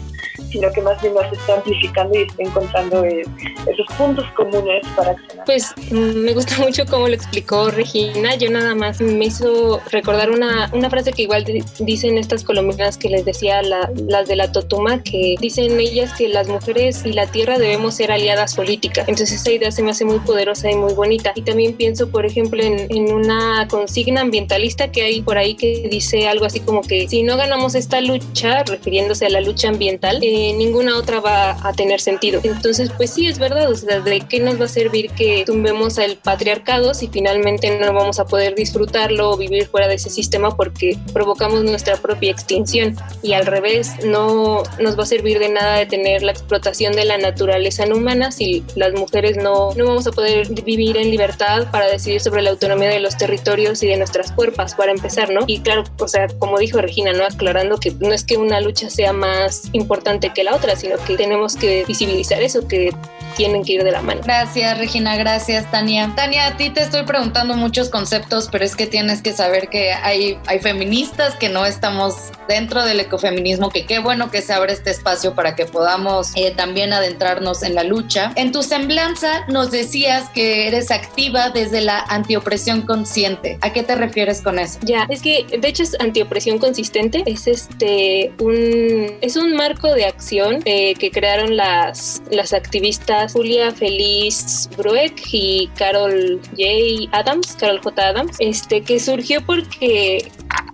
[0.51, 3.25] sino que más bien las esté amplificando y encontrando eh,
[3.67, 5.45] esos puntos comunes para accionar.
[5.47, 8.35] Pues mm, me gusta mucho cómo lo explicó Regina.
[8.37, 11.45] Yo nada más me hizo recordar una, una frase que igual
[11.79, 16.49] dicen estas colombianas que les decía las de la Totuma, que dicen ellas que las
[16.49, 19.09] mujeres y la tierra debemos ser aliadas políticas.
[19.09, 21.33] Entonces esa idea se me hace muy poderosa y muy bonita.
[21.35, 25.89] Y también pienso, por ejemplo, en, en una consigna ambientalista que hay por ahí que
[25.91, 30.19] dice algo así como que si no ganamos esta lucha, refiriéndose a la lucha ambiental,
[30.23, 32.41] eh, ninguna otra va a tener sentido.
[32.43, 33.71] Entonces, pues sí, es verdad.
[33.71, 37.93] O sea, ¿de qué nos va a servir que tumbemos al patriarcado si finalmente no
[37.93, 42.97] vamos a poder disfrutarlo o vivir fuera de ese sistema porque provocamos nuestra propia extinción?
[43.23, 47.05] Y al revés, no nos va a servir de nada de tener la explotación de
[47.05, 51.71] la naturaleza no humana si las mujeres no, no vamos a poder vivir en libertad
[51.71, 55.41] para decidir sobre la autonomía de los territorios y de nuestras cuerpas, para empezar, ¿no?
[55.47, 57.25] Y claro, o sea, como dijo Regina, ¿no?
[57.25, 61.17] Aclarando que no es que una lucha sea más importante que la otra, sino que
[61.17, 62.95] tenemos que visibilizar eso, que
[63.39, 64.21] tienen que ir de la mano.
[64.25, 66.13] Gracias, Regina, gracias, Tania.
[66.17, 69.93] Tania, a ti te estoy preguntando muchos conceptos, pero es que tienes que saber que
[69.93, 74.73] hay, hay feministas que no estamos dentro del ecofeminismo, que qué bueno que se abre
[74.73, 78.33] este espacio para que podamos eh, también adentrarnos en la lucha.
[78.35, 83.59] En tu semblanza nos decías que eres activa desde la antiopresión consciente.
[83.61, 84.81] ¿A qué te refieres con eso?
[84.83, 90.07] Ya, es que de hecho es antiopresión consistente, es este un es un marco de
[90.07, 97.09] acción eh, que crearon las las activistas Julia Feliz Brueck y Carol J.
[97.13, 98.09] Adams, Carol J.
[98.09, 100.31] Adams, este que surgió porque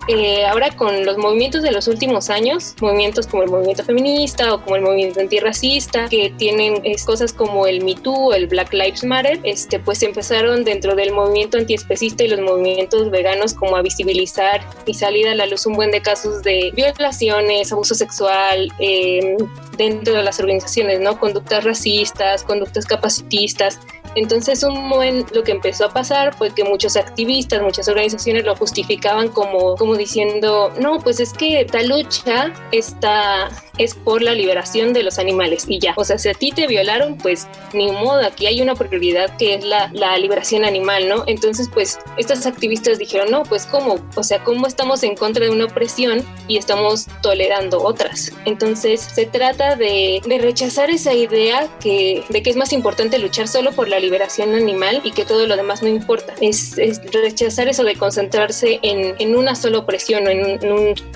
[0.09, 4.63] eh, ahora con los movimientos de los últimos años, movimientos como el movimiento feminista o
[4.63, 9.41] como el movimiento antirracista, que tienen cosas como el Me Too, el Black Lives Matter,
[9.45, 14.95] este, pues empezaron dentro del movimiento antiespecista y los movimientos veganos como a visibilizar y
[14.95, 19.37] salir a la luz un buen de casos de violaciones, abuso sexual, eh,
[19.77, 21.19] dentro de las organizaciones, ¿no?
[21.19, 23.79] Conductas racistas, conductas capacitistas,
[24.15, 28.55] entonces, un buen, lo que empezó a pasar fue que muchos activistas, muchas organizaciones lo
[28.57, 34.93] justificaban como, como diciendo, no, pues es que esta lucha está, es por la liberación
[34.93, 35.95] de los animales y ya.
[35.97, 39.55] O sea, si a ti te violaron, pues ni modo, aquí hay una prioridad que
[39.55, 41.25] es la, la liberación animal, ¿no?
[41.27, 45.51] Entonces, pues estas activistas dijeron, no, pues cómo, o sea, cómo estamos en contra de
[45.51, 48.33] una opresión y estamos tolerando otras.
[48.45, 53.49] Entonces, se trata de, de rechazar esa idea que, de que es más importante luchar
[53.49, 56.35] solo por la liberación animal y que todo lo demás no importa.
[56.41, 56.77] Es,
[57.13, 60.61] rechazar eso de concentrarse en, en una sola opresión o en,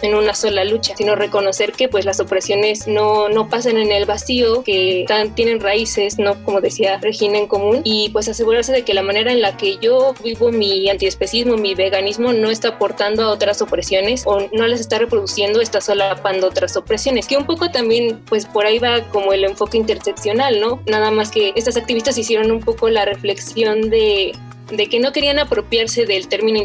[0.02, 4.06] en, una sola lucha, sino reconocer que pues las opresiones no, no pasan en el
[4.06, 8.94] vacío, que tienen raíces, no como decía Regina en común, y pues asegurarse de que
[8.94, 13.30] la manera en la que yo vivo mi antiespecismo, mi veganismo, no está aportando a
[13.30, 18.20] otras opresiones o no las está reproduciendo, está solapando otras opresiones, que un poco también
[18.28, 20.80] pues por ahí va como el enfoque interseccional, ¿no?
[20.86, 24.34] Nada más que estas activistas hicieron un poco la reflexión de
[24.70, 26.58] de que no querían apropiarse del término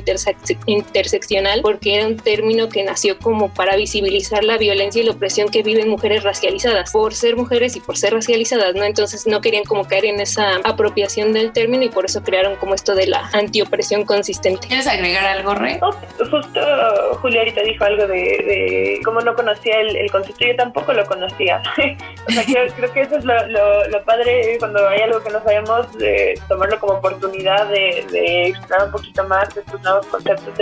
[0.66, 5.50] interseccional porque era un término que nació como para visibilizar la violencia y la opresión
[5.50, 8.84] que viven mujeres racializadas por ser mujeres y por ser racializadas, ¿no?
[8.84, 12.76] Entonces no querían como caer en esa apropiación del término y por eso crearon como
[12.76, 14.68] esto de la antiopresión consistente.
[14.68, 15.78] ¿Quieres agregar algo, Rey?
[15.82, 16.60] Oh, justo
[17.22, 21.62] Julia ahorita dijo algo de, de cómo no conocía el, concepto, yo tampoco lo conocía.
[22.28, 25.92] o sea, creo, que eso es lo, lo, padre cuando hay algo que no sabemos,
[25.98, 30.60] de tomarlo como oportunidad de de, explorar un poquito más estos nuevos conceptos,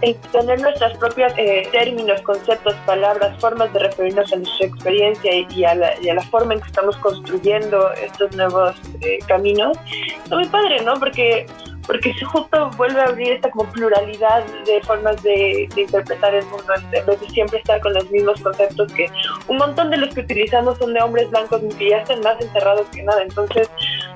[0.00, 5.64] el, tener nuestras propias eh, términos, conceptos, palabras, formas de referirnos a nuestra experiencia y,
[5.64, 9.76] a, la, forma en que estamos construyendo estos nuevos eh, caminos.
[10.24, 10.94] Es muy padre, ¿no?
[10.94, 11.46] Porque
[11.86, 17.06] porque justo vuelve a abrir esta como pluralidad de formas de, interpretar el mundo, en
[17.06, 19.06] vez de siempre estar con los mismos conceptos que
[19.48, 22.86] un montón de los que utilizamos son de hombres blancos que ya están más enterrados
[22.88, 23.68] que nada, entonces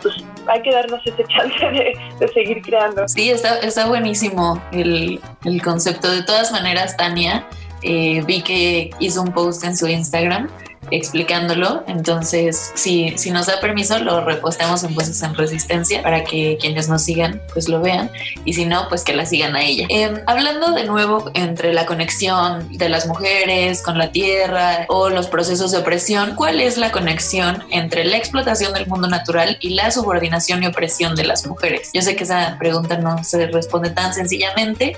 [0.03, 0.15] pues
[0.47, 3.07] hay que darnos ese chance de, seguir creando.
[3.09, 6.11] Sí, está, está buenísimo el, el concepto.
[6.11, 7.47] De todas maneras, Tania,
[7.83, 10.49] eh, vi que hizo un post en su Instagram
[10.91, 11.85] explicándolo.
[11.87, 16.89] Entonces, si, si nos da permiso, lo repostemos en Voces en Resistencia para que quienes
[16.89, 18.11] nos sigan pues lo vean
[18.45, 19.87] y si no, pues que la sigan a ella.
[19.89, 25.29] Em, hablando de nuevo entre la conexión de las mujeres con la tierra o los
[25.29, 29.91] procesos de opresión, ¿cuál es la conexión entre la explotación del mundo natural y la
[29.91, 31.91] subordinación y opresión de las mujeres?
[31.93, 34.97] Yo sé que esa pregunta no se responde tan sencillamente,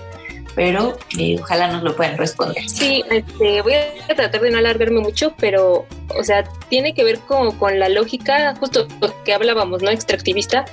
[0.55, 2.69] pero eh, ojalá nos lo puedan responder.
[2.69, 5.87] Sí, este, voy a tratar de no alargarme mucho, pero,
[6.17, 9.91] o sea, tiene que ver como con la lógica, justo lo que hablábamos, ¿no?
[9.91, 10.65] Extractivista,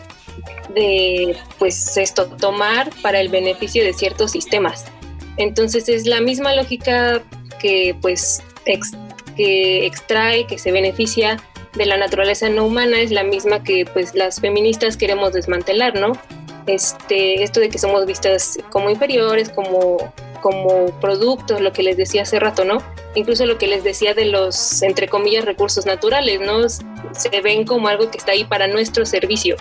[0.74, 4.86] de, pues, esto, tomar para el beneficio de ciertos sistemas.
[5.38, 7.22] Entonces es la misma lógica
[7.60, 8.42] que, pues,
[9.36, 11.38] que extrae, que se beneficia
[11.76, 16.14] de la naturaleza no humana, es la misma que, pues, las feministas queremos desmantelar, ¿no?
[16.68, 19.98] Este, esto de que somos vistas como inferiores, como,
[20.42, 22.78] como productos, lo que les decía hace rato, ¿no?
[23.16, 26.68] Incluso lo que les decía de los, entre comillas, recursos naturales, ¿no?
[26.70, 29.56] Se ven como algo que está ahí para nuestro servicio,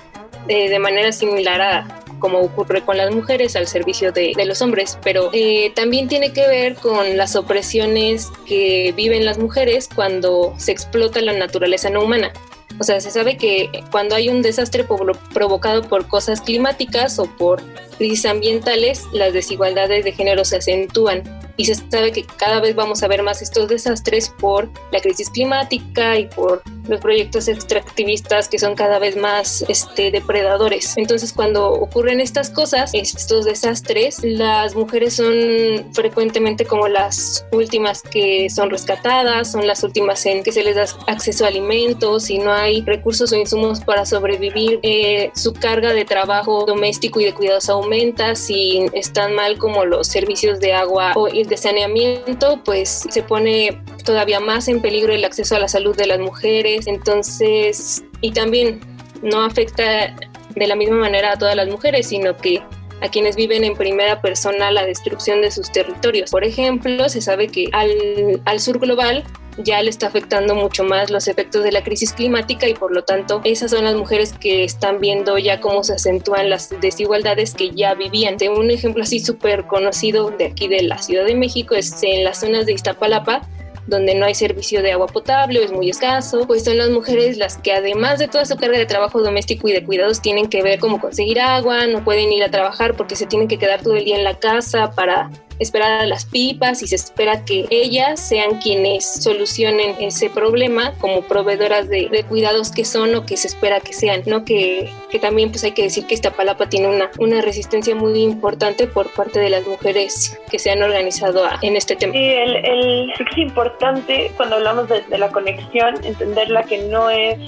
[0.49, 4.62] eh, de manera similar a como ocurre con las mujeres al servicio de, de los
[4.62, 10.55] hombres, pero eh, también tiene que ver con las opresiones que viven las mujeres cuando
[10.57, 12.33] se explota la naturaleza no humana.
[12.79, 14.87] O sea, se sabe que cuando hay un desastre
[15.33, 17.62] provocado por cosas climáticas o por
[17.97, 21.23] crisis ambientales, las desigualdades de género se acentúan.
[21.57, 25.31] Y se sabe que cada vez vamos a ver más estos desastres por la crisis
[25.31, 30.96] climática y por los proyectos extractivistas que son cada vez más este, depredadores.
[30.96, 38.49] Entonces, cuando ocurren estas cosas, estos desastres, las mujeres son frecuentemente como las últimas que
[38.51, 42.53] son rescatadas, son las últimas en que se les da acceso a alimentos, si no
[42.53, 47.68] hay recursos o insumos para sobrevivir, eh, su carga de trabajo doméstico y de cuidados
[47.68, 53.83] aumenta, si están mal como los servicios de agua o de saneamiento, pues se pone
[54.07, 56.87] todavía más en peligro el acceso a la salud de las mujeres.
[56.87, 58.81] Entonces, y también
[59.23, 60.16] no afecta
[60.55, 62.62] de la misma manera a todas las mujeres, sino que
[63.03, 66.31] a quienes viven en primera persona la destrucción de sus territorios.
[66.31, 69.23] Por ejemplo, se sabe que al, al sur global
[69.59, 73.05] ya le está afectando mucho más los efectos de la crisis climática y por lo
[73.05, 77.71] tanto esas son las mujeres que están viendo ya cómo se acentúan las desigualdades que
[77.71, 78.37] ya vivían.
[78.55, 82.40] Un ejemplo así súper conocido de aquí de la Ciudad de México es en las
[82.40, 83.42] zonas de Iztapalapa,
[83.87, 87.37] donde no hay servicio de agua potable o es muy escaso, pues son las mujeres
[87.37, 90.62] las que además de toda su carga de trabajo doméstico y de cuidados tienen que
[90.62, 93.94] ver cómo conseguir agua, no pueden ir a trabajar porque se tienen que quedar todo
[93.94, 98.21] el día en la casa para esperar a las pipas y se espera que ellas
[98.21, 103.81] sean quienes solucionen ese problema como proveedoras de, cuidados que son o que se espera
[103.81, 104.45] que sean, ¿no?
[104.45, 108.21] Que, que también pues hay que decir que esta palapa tiene una, una resistencia muy
[108.23, 112.12] importante por parte de las mujeres que se han organizado en este tema.
[112.12, 117.38] Sí, el, es importante cuando hablamos de, de la conexión, entenderla que no es,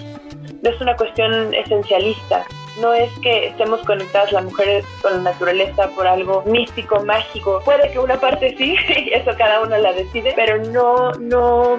[0.62, 2.46] no es una cuestión esencialista,
[2.80, 7.60] no es que estemos conectadas las mujeres con la naturaleza por algo místico, mágico.
[7.64, 8.76] Puede que una parte sí,
[9.12, 11.78] eso cada uno la decide, pero no, no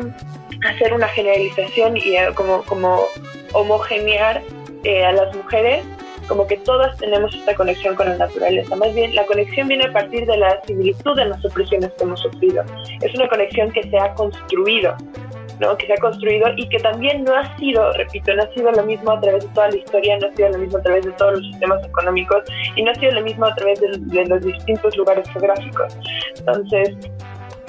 [0.68, 3.06] hacer una generalización y eh, como, como
[3.54, 4.42] homogenear
[4.84, 5.84] eh, a las mujeres
[6.30, 8.76] como que todas tenemos esta conexión con la naturaleza.
[8.76, 12.20] Más bien, la conexión viene a partir de la similitud de las opresiones que hemos
[12.22, 12.64] sufrido.
[13.02, 14.96] Es una conexión que se ha construido
[15.78, 18.84] que se ha construido y que también no ha sido, repito, no ha sido lo
[18.84, 21.12] mismo a través de toda la historia, no ha sido lo mismo a través de
[21.13, 22.43] todos los sistemas económicos
[22.76, 25.98] y no ha sido lo mismo a través de, los distintos lugares geográficos.
[26.38, 26.95] Entonces,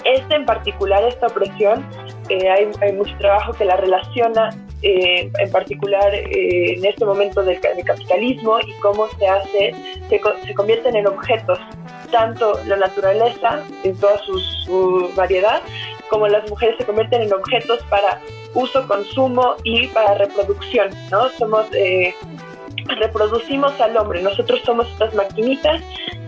[0.04, 1.84] este en particular, esta opresión,
[2.28, 4.50] eh, hay, mucho trabajo que la relaciona
[4.82, 9.74] eh, en particular eh, en este momento del, capitalismo y cómo se hace,
[10.08, 11.58] se, se, convierten en objetos,
[12.10, 15.60] tanto la naturaleza en toda su, su variedad,
[16.10, 18.20] como las mujeres se convierten en objetos para
[18.54, 21.28] uso, consumo y para reproducción, ¿no?
[21.38, 22.12] Somos, eh,
[22.98, 25.80] reproducimos al hombre, nosotros somos estas maquinitas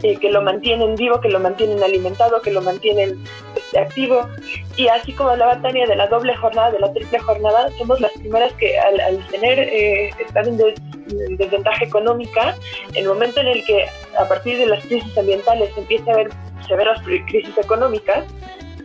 [0.02, 3.22] eh, que lo mantienen vivo, que lo mantienen alimentado, que lo mantienen
[3.56, 4.28] este, activo.
[4.76, 8.12] Y así como hablaba Tania de la doble jornada, de la triple jornada, somos las
[8.12, 12.56] primeras que al, tener, eh, estar en, en, desventaja económica,
[12.94, 13.86] el momento en el que
[14.18, 16.30] a partir de las crisis ambientales empieza a haber
[16.68, 18.24] severas crisis económicas,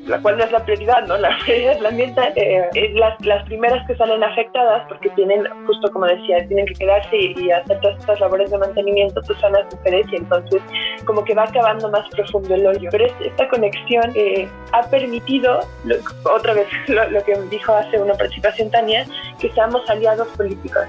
[0.07, 1.17] la cual no es la prioridad, ¿no?
[1.17, 5.43] La prioridad es la ambiental, eh, es las, las primeras que salen afectadas porque tienen,
[5.65, 9.53] justo como decía, tienen que quedarse y, hacer todas estas labores de mantenimiento, pues son
[9.53, 10.61] las mujeres y entonces
[11.05, 12.89] como que va acabando más profundo el hoyo.
[12.91, 15.59] Pero esta conexión eh, ha permitido,
[16.23, 19.05] otra vez lo, lo que dijo hace una participación Tania,
[19.39, 20.87] que seamos aliados políticos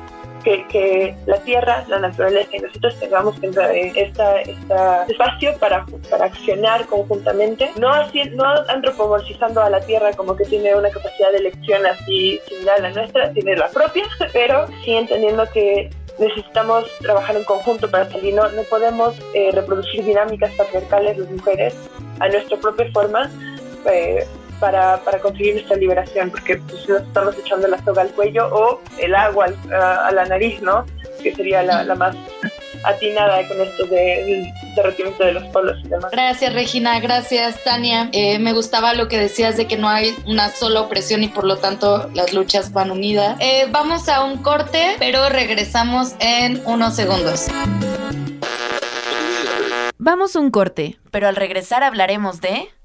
[0.48, 6.86] que, que la tierra, la naturaleza y nosotros tengamos esta, esta espacio para, para accionar
[6.86, 11.84] conjuntamente, no, así, no antropomorfizando a la tierra como que tiene una capacidad de elección
[11.84, 17.44] así similar a la nuestra, tiene la propia, pero sí entendiendo que necesitamos trabajar en
[17.44, 18.34] conjunto para salir.
[18.34, 21.74] No, no podemos eh, reproducir dinámicas patriarcales las mujeres
[22.20, 23.30] a nuestra propia forma
[23.86, 24.26] eh,
[24.60, 28.80] para, para, conseguir nuestra liberación, porque pues, nos estamos echando la soga al cuello o
[28.98, 30.84] el agua a, la nariz, ¿no?
[31.22, 32.16] Que sería la, la más
[32.84, 36.10] atinada con esto del derretimiento de los polos y demás.
[36.12, 38.08] Gracias Regina, gracias Tania.
[38.12, 41.44] Eh, me gustaba lo que decías de que no hay una sola opresión y por
[41.44, 43.36] lo tanto las luchas van unidas.
[43.40, 47.48] Eh, vamos a un corte, pero regresamos en unos segundos.
[50.00, 52.68] Vamos a un corte, pero al regresar hablaremos de...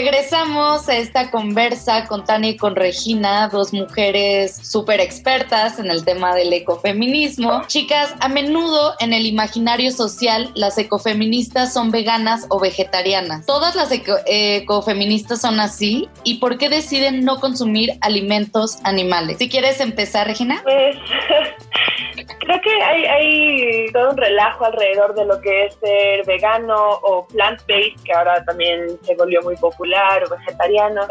[0.00, 6.04] Regresamos a esta conversa con Tania y con Regina, dos mujeres súper expertas en el
[6.04, 7.62] tema del ecofeminismo.
[7.66, 13.44] Chicas, a menudo en el imaginario social las ecofeministas son veganas o vegetarianas.
[13.44, 16.08] ¿Todas las ecofeministas son así?
[16.22, 19.38] ¿Y por qué deciden no consumir alimentos animales?
[19.38, 20.60] Si quieres empezar, Regina.
[20.62, 20.96] Pues
[22.40, 27.26] creo que hay, hay todo un relajo alrededor de lo que es ser vegano o
[27.28, 31.02] plant-based, que ahora también se volvió muy popular o vegetariano.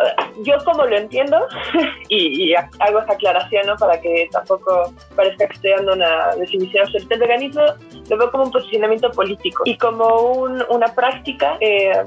[0.43, 1.47] Yo como lo entiendo,
[2.09, 3.75] y, hago esa aclaración ¿no?
[3.77, 7.61] para que tampoco parezca que estoy dando una definición absoluta, el veganismo
[8.09, 10.31] lo veo como un posicionamiento político y como
[10.69, 12.03] una práctica eh,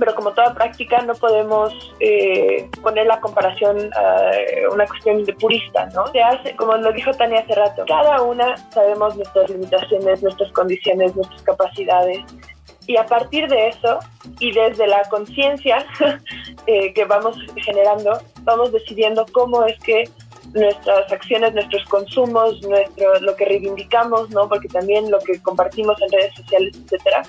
[0.00, 4.32] pero como toda práctica no podemos eh, poner la comparación a
[4.72, 6.06] una cuestión de purista, ¿no?
[6.08, 11.14] Se hace, como lo dijo Tania hace rato, cada una sabemos nuestras limitaciones, nuestras condiciones,
[11.14, 12.24] nuestras capacidades,
[12.86, 14.00] y a partir de eso
[14.40, 15.86] y desde la conciencia
[16.66, 20.08] eh, que vamos generando, vamos decidiendo cómo es que
[20.54, 24.48] nuestras acciones, nuestros consumos, nuestro, lo que reivindicamos, ¿no?
[24.48, 27.22] Porque también lo que compartimos en redes sociales, etcétera,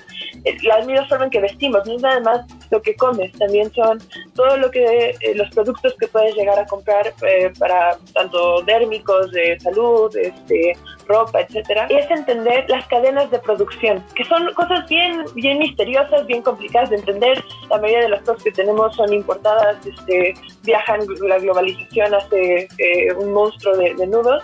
[0.44, 3.72] eh, la misma forma en que vestimos, no es nada más lo que comes, también
[3.72, 3.98] son
[4.34, 9.30] todo lo que, eh, los productos que puedes llegar a comprar eh, para tanto dérmicos,
[9.32, 10.76] de salud, este,
[11.06, 16.42] ropa, etcétera, es entender las cadenas de producción, que son cosas bien, bien misteriosas, bien
[16.42, 17.42] complicadas de entender.
[17.70, 20.34] La mayoría de las cosas que tenemos son importadas, este,
[20.64, 22.68] viajan, la globalización hace
[23.16, 24.42] un monstruo de, nudos,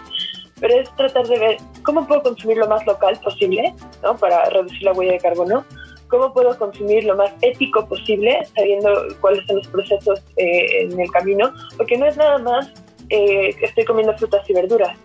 [0.61, 4.17] pero es tratar de ver cómo puedo consumir lo más local posible, ¿no?
[4.17, 5.65] Para reducir la huella de carbono,
[6.09, 8.91] cómo puedo consumir lo más ético posible, sabiendo
[9.21, 12.73] cuáles son los procesos eh, en el camino, porque no es nada más
[13.11, 14.97] eh, estoy comiendo frutas y verduras.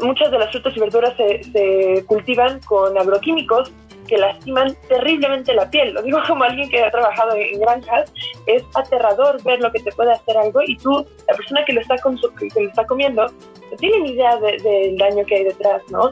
[0.00, 3.72] Muchas de las frutas y verduras se, cultivan con agroquímicos
[4.06, 5.94] que lastiman terriblemente la piel.
[5.94, 8.12] Lo digo como alguien que ha trabajado en granjas,
[8.46, 11.80] es aterrador ver lo que te puede hacer algo y tú, la persona que lo
[11.80, 16.10] está, que lo está comiendo, no tiene ni idea del daño que hay detrás, ¿no?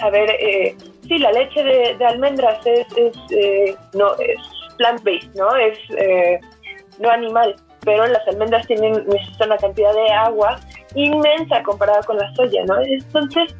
[0.00, 2.86] A ver, eh, sí, la leche de, almendras es,
[3.30, 4.38] eh, no, es
[4.76, 5.56] plant-based, ¿no?
[5.56, 6.38] Es eh,
[7.00, 10.60] no animal, pero las almendras tienen, necesitan una cantidad de agua
[10.94, 12.80] inmensa comparada con la soya, ¿no?
[12.82, 13.54] Entonces,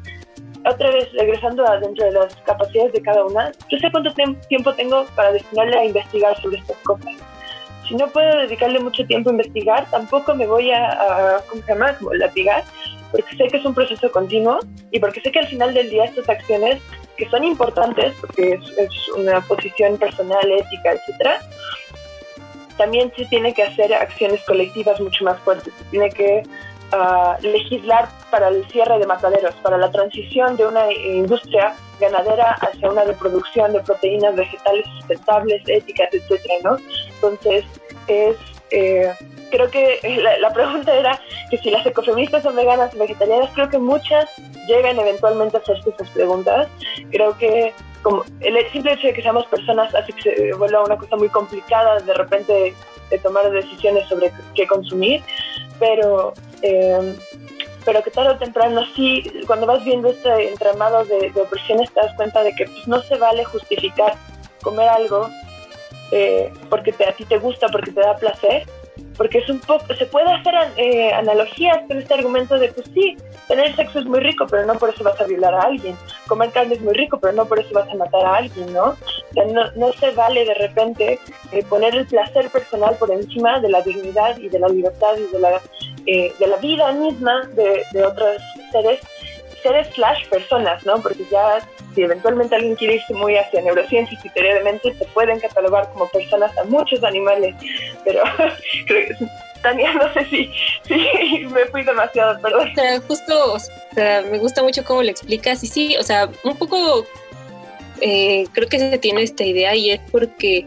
[0.65, 4.13] otra vez regresando a dentro de las capacidades de cada una, yo sé cuánto
[4.47, 7.15] tiempo tengo para destinarle a investigar sobre estas cosas.
[7.87, 11.73] Si no puedo dedicarle mucho tiempo a investigar, tampoco me voy a, a ¿cómo se
[11.73, 11.93] llama?
[11.97, 12.63] Como latigar,
[13.11, 14.59] porque sé que es un proceso continuo
[14.91, 16.81] y porque sé que al final del día estas acciones,
[17.17, 21.39] que son importantes, porque es, es una posición personal, ética, etcétera,
[22.77, 25.73] también se tiene que hacer acciones colectivas mucho más fuertes.
[25.77, 26.43] Se tiene que
[27.41, 33.03] legislar para el cierre de mataderos, para la transición de una industria ganadera hacia una
[33.03, 36.77] reproducción de proteínas vegetales sustentables, éticas, etcétera, ¿no?
[37.15, 37.65] Entonces,
[38.07, 38.37] es,
[38.71, 39.11] eh,
[39.51, 39.99] creo que
[40.41, 41.19] la, pregunta era
[41.49, 44.29] que si las ecofeministas son veganas o vegetarianas, creo que muchas
[44.67, 46.67] llegan eventualmente a hacerse esas preguntas.
[47.11, 50.95] Creo que como el simple hecho de que seamos personas hace que se vuelva una
[50.95, 52.73] cosa muy complicada de repente
[53.09, 55.21] de tomar decisiones sobre qué consumir,
[55.79, 57.15] pero, eh,
[57.85, 62.13] pero que tarde o temprano sí, cuando vas viendo este entramado de, opresiones te das
[62.15, 64.15] cuenta de que pues, no se vale justificar
[64.61, 65.29] comer algo
[66.11, 68.67] eh, porque a ti te gusta, porque te da placer,
[69.19, 73.17] porque es un poco, se puede hacer eh, analogías con este argumento de, pues sí,
[73.49, 76.51] tener sexo es muy rico, pero no por eso vas a violar a alguien, comer
[76.51, 78.85] carne es muy rico, pero no por eso vas a matar a alguien, ¿no?
[78.91, 81.19] O sea, no, no se vale de repente
[81.51, 85.29] eh, poner el placer personal por encima de la dignidad y de la libertad y
[85.33, 85.61] de la,
[86.05, 88.41] eh, de la vida misma de, de otros
[88.71, 89.01] seres
[89.61, 91.01] seres slash personas, ¿no?
[91.01, 91.59] Porque ya
[91.95, 95.89] si eventualmente alguien quiere irse muy hacia neurociencias y teoría de mente, se pueden catalogar
[95.93, 97.55] como personas a muchos animales,
[98.03, 98.23] pero
[98.87, 99.15] creo que
[99.61, 100.49] Tania, no sé si,
[101.47, 102.69] me fui demasiado, perdón.
[102.69, 103.59] O sea, justo, o
[103.93, 107.05] sea, me gusta mucho cómo le explicas y sí, o sea, un poco
[108.01, 110.65] eh, creo que se tiene esta idea y es porque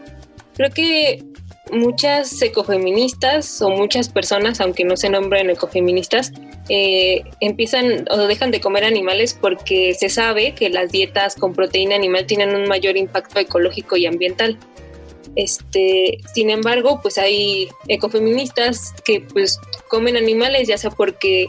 [0.55, 1.23] creo que
[1.71, 6.31] muchas ecofeministas o muchas personas, aunque no se nombren ecofeministas,
[6.69, 11.95] eh, empiezan o dejan de comer animales porque se sabe que las dietas con proteína
[11.95, 14.57] animal tienen un mayor impacto ecológico y ambiental.
[15.35, 21.47] Este, sin embargo, pues hay ecofeministas que pues comen animales ya sea porque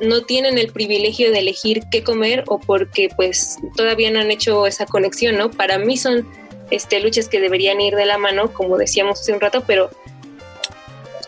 [0.00, 4.66] no tienen el privilegio de elegir qué comer o porque pues todavía no han hecho
[4.66, 5.50] esa conexión, ¿no?
[5.50, 6.28] Para mí son
[6.70, 9.90] este, luchas que deberían ir de la mano, como decíamos hace un rato, pero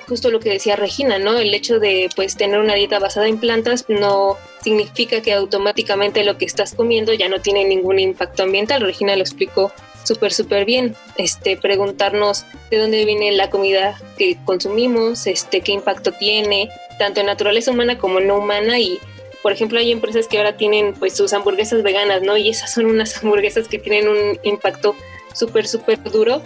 [0.09, 1.39] justo lo que decía Regina, ¿no?
[1.39, 6.39] El hecho de pues tener una dieta basada en plantas no significa que automáticamente lo
[6.39, 8.83] que estás comiendo ya no tiene ningún impacto ambiental.
[8.83, 9.73] Regina lo explicó
[10.05, 10.95] súper, súper bien.
[11.17, 17.27] Este, preguntarnos de dónde viene la comida que consumimos, este, qué impacto tiene, tanto en
[17.27, 18.99] naturaleza humana como no humana y
[19.43, 22.37] por ejemplo, hay empresas que ahora tienen pues sus hamburguesas veganas, ¿no?
[22.37, 24.95] Y esas son unas hamburguesas que tienen un impacto
[25.35, 26.43] súper, súper duro,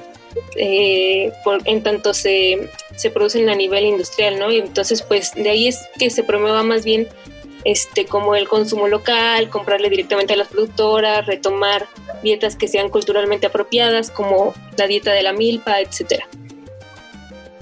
[0.56, 1.32] eh,
[1.64, 4.50] en tanto se, se producen a nivel industrial, ¿no?
[4.50, 7.08] Y entonces, pues de ahí es que se promueva más bien
[7.64, 11.86] este, como el consumo local, comprarle directamente a las productoras, retomar
[12.22, 16.28] dietas que sean culturalmente apropiadas, como la dieta de la milpa, etcétera.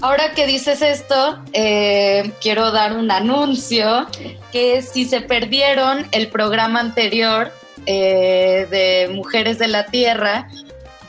[0.01, 4.05] Ahora que dices esto, eh, quiero dar un anuncio
[4.51, 7.51] que si se perdieron el programa anterior
[7.87, 10.49] eh, de Mujeres de la Tierra,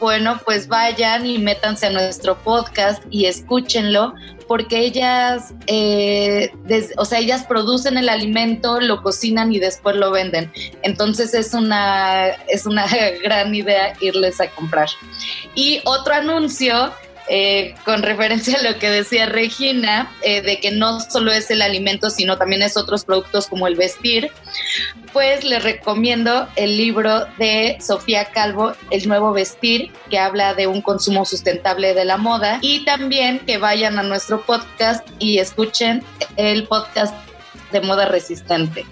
[0.00, 4.14] bueno, pues vayan y métanse a nuestro podcast y escúchenlo,
[4.46, 6.52] porque ellas, eh,
[6.96, 10.52] o sea, ellas producen el alimento, lo cocinan y después lo venden.
[10.82, 12.86] Entonces es una, es una
[13.22, 14.88] gran idea irles a comprar.
[15.54, 16.92] Y otro anuncio
[17.28, 21.62] eh, con referencia a lo que decía Regina, eh, de que no solo es el
[21.62, 24.30] alimento, sino también es otros productos como el vestir,
[25.12, 30.82] pues les recomiendo el libro de Sofía Calvo, El nuevo vestir, que habla de un
[30.82, 36.04] consumo sustentable de la moda, y también que vayan a nuestro podcast y escuchen
[36.36, 37.14] el podcast
[37.72, 38.86] de moda resistente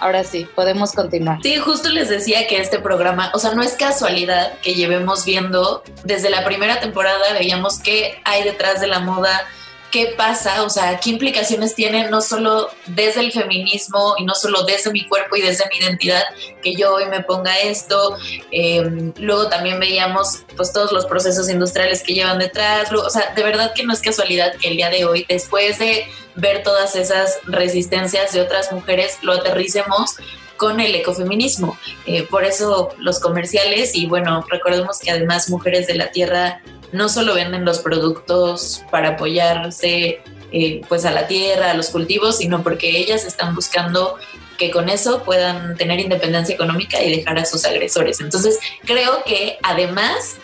[0.00, 1.38] ahora sí, podemos continuar.
[1.42, 5.82] Sí, justo les decía que este programa, o sea, no es casualidad que llevemos viendo
[6.04, 9.46] desde la primera temporada, veíamos qué hay detrás de la moda,
[9.94, 14.64] qué pasa, o sea, qué implicaciones tiene no solo desde el feminismo y no solo
[14.64, 16.24] desde mi cuerpo y desde mi identidad,
[16.64, 18.16] que yo hoy me ponga esto.
[18.50, 22.90] Em, luego también veíamos pues todos los procesos industriales que llevan detrás.
[22.92, 26.08] o sea, de verdad que no es casualidad que el día de hoy, después de
[26.34, 30.16] ver todas esas resistencias de otras mujeres, lo aterricemos
[30.56, 31.78] con el ecofeminismo.
[32.06, 36.62] Eh, por eso los comerciales y bueno, recordemos que además Mujeres de la Tierra
[36.94, 40.20] no solo venden los productos para apoyarse
[40.52, 44.16] eh, pues a la tierra, a los cultivos, sino porque ellas están buscando
[44.56, 48.20] que con eso puedan tener independencia económica y dejar a sus agresores.
[48.20, 50.36] Entonces creo que además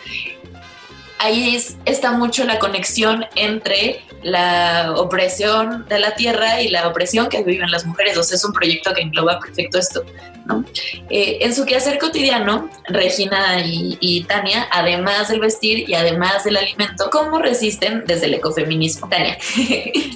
[1.21, 7.43] ahí está mucho la conexión entre la opresión de la tierra y la opresión que
[7.43, 8.17] viven las mujeres.
[8.17, 10.03] O sea, es un proyecto que engloba perfecto esto.
[10.45, 10.65] ¿no?
[11.09, 17.09] Eh, en su quehacer cotidiano, Regina y, Tania, además del vestir y además del alimento,
[17.11, 19.07] ¿cómo resisten desde el ecofeminismo?
[19.07, 19.37] Tania.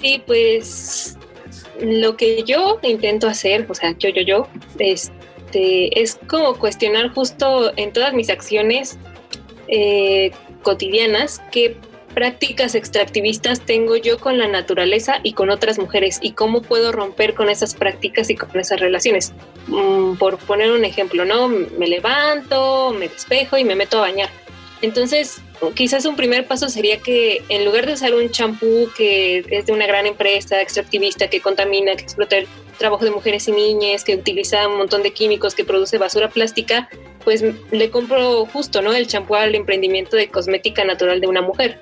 [0.02, 1.18] Sí, pues
[1.80, 4.48] lo que yo intento hacer, o sea, yo, yo, yo,
[4.78, 8.98] este, es como cuestionar justo en todas mis acciones
[9.68, 10.32] eh,
[10.66, 11.78] cotidianas qué
[12.16, 17.36] prácticas extractivistas tengo yo con la naturaleza y con otras mujeres y cómo puedo romper
[17.36, 19.34] con esas prácticas y con esas relaciones.
[19.68, 21.50] Mm, por poner un ejemplo, ¿no?
[21.50, 24.30] Me levanto, me despejo y me meto a bañar.
[24.82, 25.42] Entonces,
[25.74, 29.74] quizás un primer paso sería que en lugar de usar un champú que es de
[29.74, 32.48] una gran empresa extractivista que contamina, que explota el
[32.78, 36.90] trabajo de mujeres y niñas, que utiliza un montón de químicos, que produce basura plástica,
[37.26, 38.94] pues le compro justo, ¿no?
[38.94, 41.82] El champú al emprendimiento de cosmética natural de una mujer.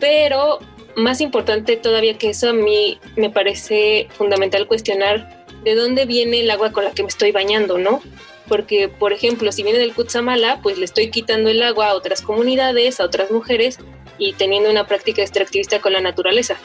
[0.00, 0.58] Pero
[0.96, 6.50] más importante todavía que eso, a mí me parece fundamental cuestionar de dónde viene el
[6.50, 8.02] agua con la que me estoy bañando, ¿no?
[8.48, 12.22] Porque, por ejemplo, si viene del Kutsamala, pues le estoy quitando el agua a otras
[12.22, 13.78] comunidades, a otras mujeres
[14.18, 16.56] y teniendo una práctica extractivista con la naturaleza.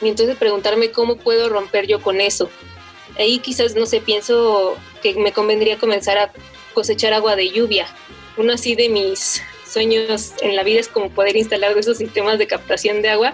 [0.00, 2.48] Y entonces preguntarme cómo puedo romper yo con eso.
[3.18, 6.32] Ahí quizás, no sé, pienso que me convendría comenzar a
[6.76, 7.86] cosechar agua de lluvia.
[8.36, 12.46] Uno así de mis sueños en la vida es como poder instalar esos sistemas de
[12.46, 13.32] captación de agua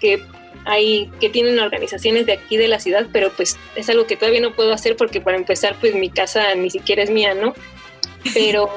[0.00, 0.20] que
[0.64, 4.40] hay que tienen organizaciones de aquí de la ciudad, pero pues es algo que todavía
[4.40, 7.54] no puedo hacer porque para empezar pues mi casa ni siquiera es mía, ¿no?
[8.34, 8.68] Pero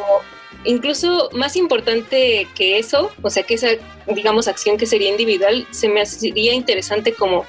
[0.65, 3.69] incluso más importante que eso, o sea que esa
[4.07, 7.45] digamos acción que sería individual, se me haría interesante como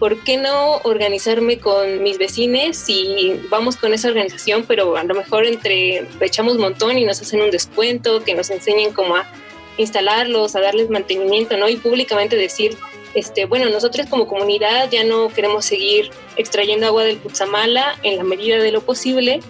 [0.00, 5.14] ¿por qué no organizarme con mis vecinos y vamos con esa organización, pero a lo
[5.14, 9.30] mejor entre echamos un montón y nos hacen un descuento, que nos enseñen cómo a
[9.76, 11.68] instalarlos, a darles mantenimiento, ¿no?
[11.68, 12.78] Y públicamente decir,
[13.14, 18.24] este, bueno, nosotros como comunidad ya no queremos seguir extrayendo agua del Cutzamala en la
[18.24, 19.40] medida de lo posible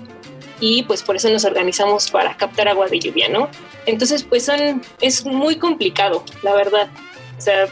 [0.59, 3.48] y pues por eso nos organizamos para captar agua de lluvia, ¿no?
[3.86, 6.88] Entonces, pues son, es muy complicado, la verdad.
[7.38, 7.68] O sea,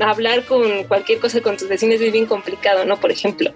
[0.00, 2.98] hablar con cualquier cosa con tus vecinos es bien complicado, ¿no?
[2.98, 3.52] Por ejemplo.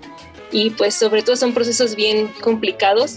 [0.51, 3.17] Y pues sobre todo son procesos bien complicados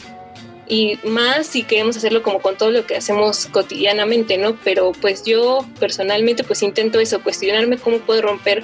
[0.67, 4.57] y más si queremos hacerlo como con todo lo que hacemos cotidianamente, ¿no?
[4.63, 8.63] Pero pues yo personalmente pues intento eso, cuestionarme cómo puedo romper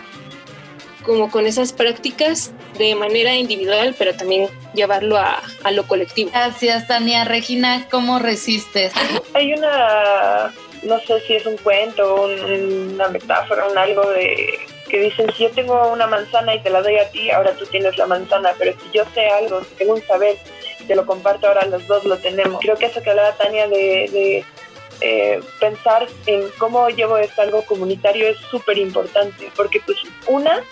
[1.04, 6.30] como con esas prácticas de manera individual, pero también llevarlo a, a lo colectivo.
[6.32, 7.24] Gracias, Tania.
[7.24, 8.92] Regina, ¿cómo resistes?
[9.34, 10.54] Hay una
[10.88, 14.60] no sé si es un cuento, una metáfora, un algo de
[14.90, 17.66] que dicen, si yo tengo una manzana y te la doy a ti, ahora tú
[17.66, 20.38] tienes la manzana, pero si yo sé algo, si tengo un saber,
[20.88, 22.62] te lo comparto, ahora los dos lo tenemos.
[22.62, 24.46] Creo que eso que hablaba Tania de,
[25.02, 30.64] eh, pensar en cómo llevo esto algo comunitario es súper importante, porque pues una,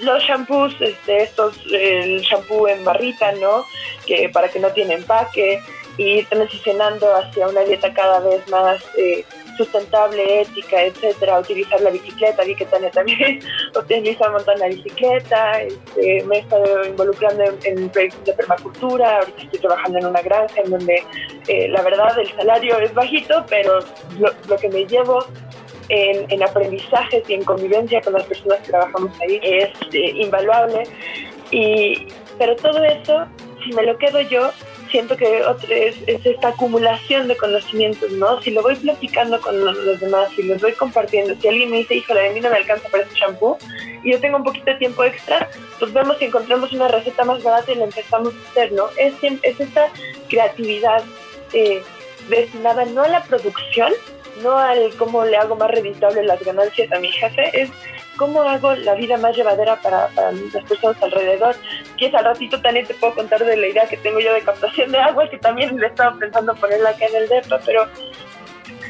[0.00, 3.66] los shampoos, este, estos, el shampoo en barrita, ¿no?
[4.06, 5.60] Que para que no tiene empaque,
[5.96, 9.24] y transicionando hacia una dieta cada vez más eh,
[9.56, 13.40] sustentable, ética, etcétera, utilizar la bicicleta, vi que Tania también
[13.76, 19.42] utiliza un montón la bicicleta, este, me he estado involucrando en, proyectos de permacultura, ahorita
[19.42, 21.02] estoy trabajando en una granja en donde
[21.48, 23.80] eh, la verdad el salario es bajito, pero
[24.18, 25.26] lo, que me llevo
[25.90, 30.84] en, en, aprendizajes y en convivencia con las personas que trabajamos ahí es eh, invaluable,
[31.50, 32.06] y,
[32.38, 33.26] pero todo eso,
[33.62, 34.50] si me lo quedo yo,
[34.90, 38.40] siento que es, es, esta acumulación de conocimientos, ¿no?
[38.42, 41.96] Si lo voy platicando con los, demás, si los voy compartiendo, si alguien me dice,
[41.96, 43.58] híjole, a mí no me alcanza para este shampoo
[44.02, 47.42] y yo tengo un poquito de tiempo extra, pues vemos si encontramos una receta más
[47.42, 48.86] barata y la empezamos a hacer, ¿no?
[48.96, 49.88] Es, es esta
[50.28, 51.02] creatividad
[51.52, 51.82] eh,
[52.28, 53.92] destinada no a la producción,
[54.42, 57.70] no al cómo le hago más reditable las ganancias a mi jefe, es
[58.16, 60.10] cómo hago la vida más llevadera para,
[60.52, 61.56] las personas alrededor.
[61.96, 64.42] Y es al ratito también te puedo contar de la idea que tengo yo de
[64.42, 67.86] captación de agua, que también le estaba pensando ponerla acá en el DEPA, pero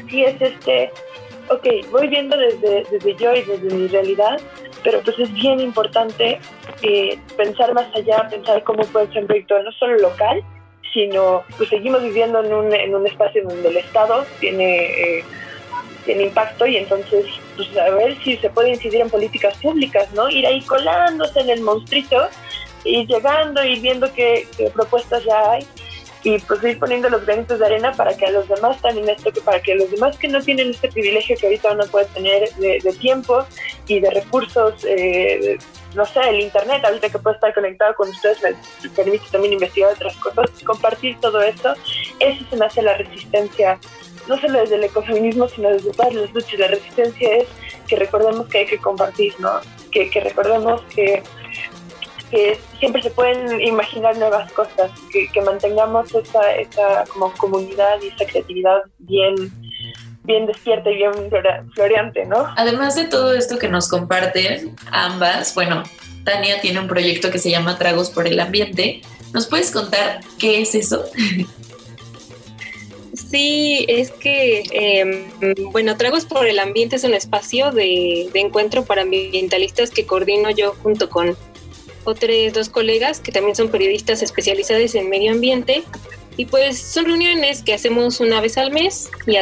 [0.09, 0.91] sí es este,
[1.49, 4.39] ok, voy viendo desde, desde yo y desde mi realidad,
[4.83, 6.39] pero pues es bien importante
[6.81, 10.43] eh, pensar más allá, pensar cómo puede ser un proyecto no solo local,
[10.93, 14.75] sino pues seguimos viviendo en un, en un espacio donde el Estado tiene...
[15.19, 15.23] Eh,
[16.05, 17.25] tiene impacto y entonces
[17.55, 20.29] pues a ver si se puede incidir en políticas públicas, ¿no?
[20.29, 22.27] Ir ahí colándose en el monstruito
[22.83, 25.67] y llegando y viendo qué, propuestas ya hay
[26.23, 29.31] y pues ir poniendo los granitos de arena para que a los demás también esto,
[29.31, 32.49] que para que los demás que no tienen este privilegio que ahorita uno puede tener
[32.55, 33.45] de, tiempo
[33.87, 35.57] y de recursos, eh,
[35.95, 39.93] no sé, el internet, ahorita que puede estar conectado con ustedes, me permite también investigar
[39.93, 41.73] otras cosas, compartir todo esto,
[42.19, 43.79] eso se me hace la resistencia
[44.27, 46.59] no solo desde el ecofeminismo, sino desde todas las luchas.
[46.59, 47.47] La resistencia es
[47.87, 49.59] que recordemos que hay que compartir, ¿no?
[49.91, 51.23] Que, que recordemos que,
[52.31, 58.07] que siempre se pueden imaginar nuevas cosas, que, que mantengamos esa, esa como comunidad y
[58.07, 59.35] esa creatividad bien,
[60.23, 61.11] bien despierta y bien
[61.75, 62.47] floreante, ¿no?
[62.55, 65.83] Además de todo esto que nos comparten ambas, bueno,
[66.23, 69.01] Tania tiene un proyecto que se llama Tragos por el Ambiente.
[69.33, 71.03] ¿Nos puedes contar qué es eso?
[73.13, 79.01] Sí, es que, em, bueno, Tragos por el Ambiente es un espacio de, encuentro para
[79.01, 81.37] ambientalistas que coordino yo junto con
[82.03, 85.83] otros dos colegas que también son periodistas especializados en medio ambiente.
[86.37, 89.35] Y pues son reuniones que hacemos una vez al mes, y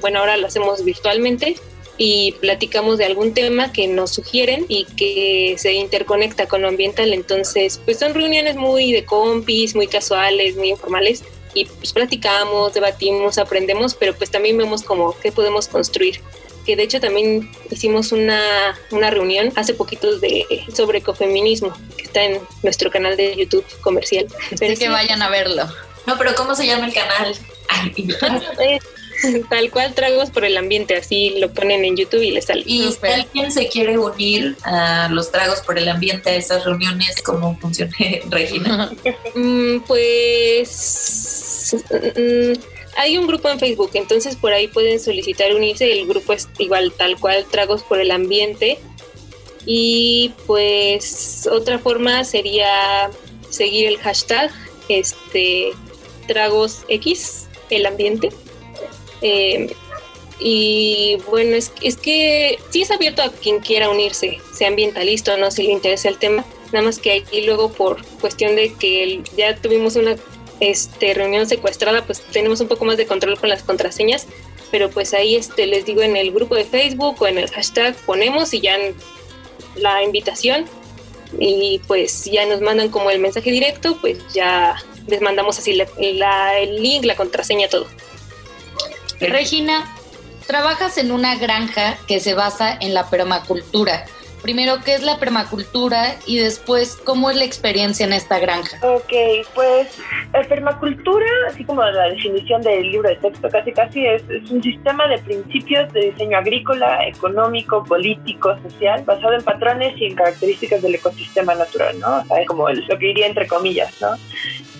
[0.00, 1.54] bueno, ahora lo hacemos virtualmente
[1.98, 7.12] y platicamos de algún tema que nos sugieren y que se interconecta con lo ambiental.
[7.12, 11.22] Entonces, pues son reuniones muy de compis, muy casuales, muy informales
[11.54, 16.20] y pues platicamos, debatimos, aprendemos, pero pues también vemos como qué podemos construir
[16.64, 22.24] que de hecho también hicimos una, una reunión hace poquito de, sobre ecofeminismo, que está
[22.24, 24.26] en nuestro canal de YouTube comercial.
[24.52, 25.66] Así que vayan a verlo.
[26.06, 27.36] No, pero ¿cómo se llama el canal?
[29.48, 32.64] Tal cual tragos por el ambiente, así lo ponen en YouTube y les sale.
[32.66, 37.22] Y si alguien se quiere unir a los tragos por el ambiente, a esas reuniones,
[37.22, 37.92] ¿cómo funciona,
[38.30, 38.90] Regina?
[39.34, 41.76] Mm, pues
[42.16, 42.52] mm,
[42.96, 45.90] hay un grupo en Facebook, entonces por ahí pueden solicitar unirse.
[45.92, 48.78] El grupo es igual, tal cual, Tragos por el Ambiente.
[49.64, 53.10] Y pues otra forma sería
[53.48, 54.50] seguir el hashtag
[54.88, 55.70] este
[56.26, 58.30] Tragos X, el ambiente.
[59.20, 59.72] Eh,
[60.38, 65.36] y bueno, es, es que sí es abierto a quien quiera unirse, sea ambientalista o
[65.36, 66.44] no, si le interesa el tema.
[66.72, 70.16] Nada más que ahí luego por cuestión de que ya tuvimos una
[70.62, 74.28] este, reunión secuestrada, pues tenemos un poco más de control con las contraseñas,
[74.70, 77.96] pero pues ahí este, les digo en el grupo de Facebook o en el hashtag
[78.06, 78.76] ponemos y ya
[79.74, 80.66] la invitación
[81.40, 84.76] y pues ya nos mandan como el mensaje directo, pues ya
[85.08, 87.86] les mandamos así el link, la contraseña, todo.
[89.18, 89.92] Regina,
[90.46, 94.04] trabajas en una granja que se basa en la permacultura
[94.42, 98.78] primero qué es la permacultura y después cómo es la experiencia en esta granja.
[98.82, 99.12] Ok,
[99.54, 99.98] pues
[100.32, 105.06] la permacultura, así como la definición del libro de texto casi casi, es, un sistema
[105.08, 110.96] de principios de diseño agrícola, económico, político, social, basado en patrones y en características del
[110.96, 112.24] ecosistema natural, ¿no?
[112.28, 114.16] O como lo que diría entre comillas, ¿no?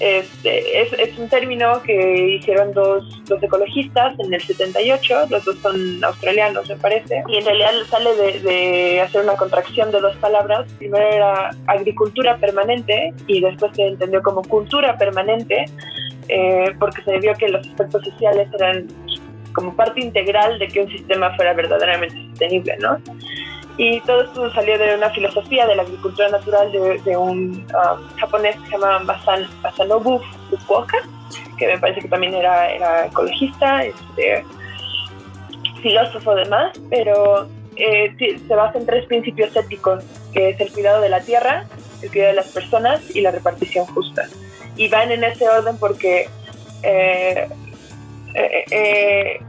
[0.00, 5.56] Este, es, es, un término que hicieron dos, dos, ecologistas en el 78, los dos
[5.62, 10.16] son australianos me parece, y en realidad sale de, de hacer una contracción de dos
[10.16, 15.66] palabras, primero era agricultura permanente y después se entendió como cultura permanente,
[16.28, 18.86] eh, porque se vio que los aspectos sociales eran
[19.52, 22.96] como parte integral de que un sistema fuera verdaderamente sostenible, ¿no?
[23.76, 28.56] Y todo esto salió de una filosofía de la agricultura natural de, un um, japonés
[28.56, 30.96] que se llama Masanobu Fukuoka,
[31.58, 34.44] que me parece que también era, era ecologista, este,
[35.82, 37.48] filósofo además, pero
[37.82, 41.66] eh, se basa en tres principios éticos, que es el cuidado de la tierra,
[42.00, 44.28] el cuidado de las personas y la repartición justa.
[44.76, 46.28] Y van en ese orden porque
[46.82, 47.48] eh,
[48.34, 49.40] eh,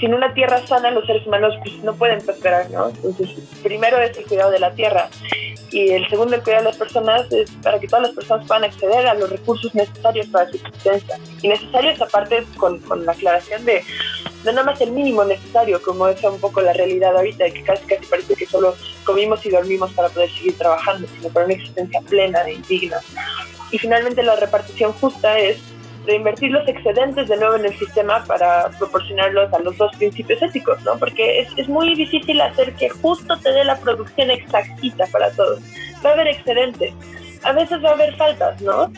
[0.00, 2.88] sin una tierra sana los seres humanos pues, no pueden prosperar, ¿no?
[2.88, 3.30] Entonces,
[3.62, 5.08] primero es el cuidado de la tierra
[5.70, 8.64] y el segundo el cuidado de las personas es para que todas las personas puedan
[8.64, 11.18] acceder a los recursos necesarios para su existencia.
[11.42, 13.82] Y necesarios aparte con, con la aclaración de
[14.44, 17.84] no nada más el mínimo necesario, como es un poco la realidad ahorita, que casi
[17.86, 22.00] casi parece que solo comimos y dormimos para poder seguir trabajando, sino para una existencia
[22.02, 22.98] plena e indigna.
[23.70, 25.58] Y finalmente la repartición justa es
[26.06, 30.82] reinvertir los excedentes de nuevo en el sistema para proporcionarlos a los dos principios éticos,
[30.84, 30.98] ¿no?
[30.98, 35.60] Porque es, es muy difícil hacer que justo te dé la producción exactita para todos.
[36.04, 36.94] Va a haber excedentes,
[37.42, 38.90] a veces va a haber faltas, ¿no?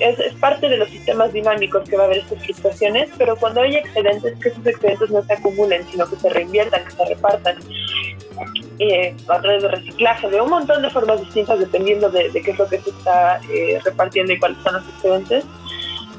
[0.00, 3.62] Es, es, parte de los sistemas dinámicos que va a haber estas fluctuaciones, pero cuando
[3.62, 7.56] hay excedentes, que esos excedentes no se acumulen, sino que se reinviertan, que se repartan
[8.78, 12.58] eh, a través de reciclaje, de un montón de formas distintas dependiendo de, qué es
[12.58, 15.44] lo que se está eh, repartiendo y cuáles son los excedentes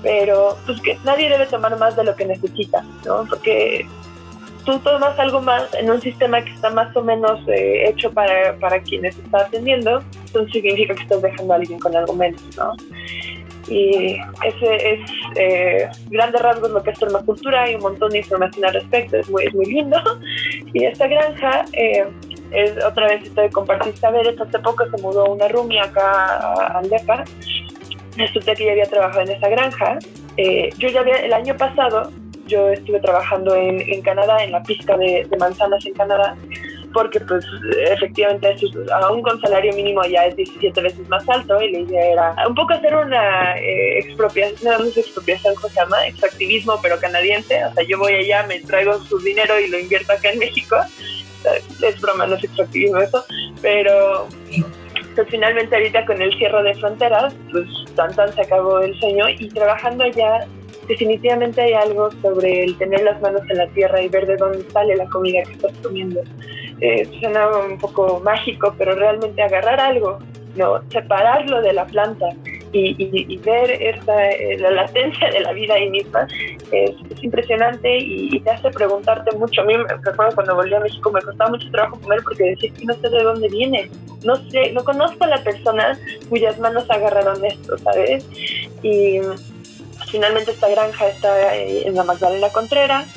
[0.01, 3.25] pero pues que nadie debe tomar más de lo que necesita, ¿no?
[3.25, 3.85] Porque
[4.65, 8.55] tú tomas algo más en un sistema que está más o menos eh, hecho para,
[8.57, 12.73] para quienes está atendiendo, entonces significa que estás dejando a alguien con algo menos, ¿no?
[13.69, 18.65] Y ese es eh, grandes rasgos lo que es permacultura, hay un montón de información
[18.65, 19.97] al respecto, es muy, es muy lindo.
[20.73, 22.05] Y esta granja, eh,
[22.51, 26.77] es, otra vez estoy de compartir saberes, hace poco se mudó una rumia acá a
[26.77, 27.23] Andepa
[28.19, 29.97] resulta que ya había trabajado en esa granja.
[30.37, 32.11] Eh, yo ya había, el año pasado,
[32.45, 36.35] yo estuve trabajando en, en Canadá, en la pizca de, manzanas en Canadá,
[36.93, 37.45] porque pues
[37.91, 38.55] efectivamente
[39.03, 42.55] aún con salario mínimo ya es 17 veces más alto y la idea era un
[42.55, 46.07] poco hacer una eh, expropiación, no es expropiación, ¿cómo se llama?
[46.07, 50.13] Extractivismo, pero canadiense, o sea, yo voy allá, me traigo su dinero y lo invierto
[50.13, 50.77] acá en México,
[51.81, 53.23] es broma, no es extractivismo eso,
[53.61, 54.27] pero
[55.29, 59.49] finalmente ahorita con el cierre de fronteras, pues tan tan se acabó el sueño y
[59.49, 60.47] trabajando allá
[60.89, 64.65] definitivamente hay algo sobre el tener las manos en la tierra y ver de dónde
[64.71, 66.21] sale la comida que estás comiendo.
[66.81, 70.19] Eh, suena un poco mágico, pero realmente agarrar algo,
[70.55, 72.27] no separarlo de la planta
[72.71, 76.27] y, ver esta, eh, la latencia de la vida ahí misma
[76.71, 79.61] es, impresionante y, te hace preguntarte mucho.
[79.61, 82.71] A mí me recuerdo cuando volví a México me costaba mucho trabajo comer porque decía
[82.73, 83.89] que no sé de dónde viene,
[84.23, 85.97] no sé, no conozco a la persona
[86.29, 88.25] cuyas manos agarraron esto, ¿sabes?
[88.83, 89.19] Y
[90.07, 93.07] finalmente esta granja está eh, en la Magdalena Contreras,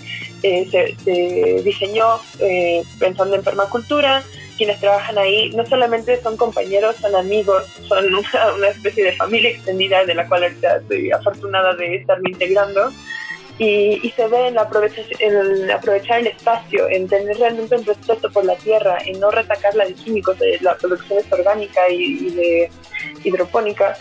[0.43, 4.23] eh, se, diseñó eh, pensando en permacultura,
[4.57, 8.05] quienes trabajan ahí no solamente son compañeros, son amigos, son
[8.57, 12.91] una, especie de familia extendida de la cual estoy afortunada de estarme integrando.
[13.59, 18.57] Y, se ve en, en aprovechar el espacio, en tener realmente un respeto por la
[18.57, 22.71] tierra, en no retacarla de químicos, de la producción es orgánica y de
[23.23, 23.97] hidropónica,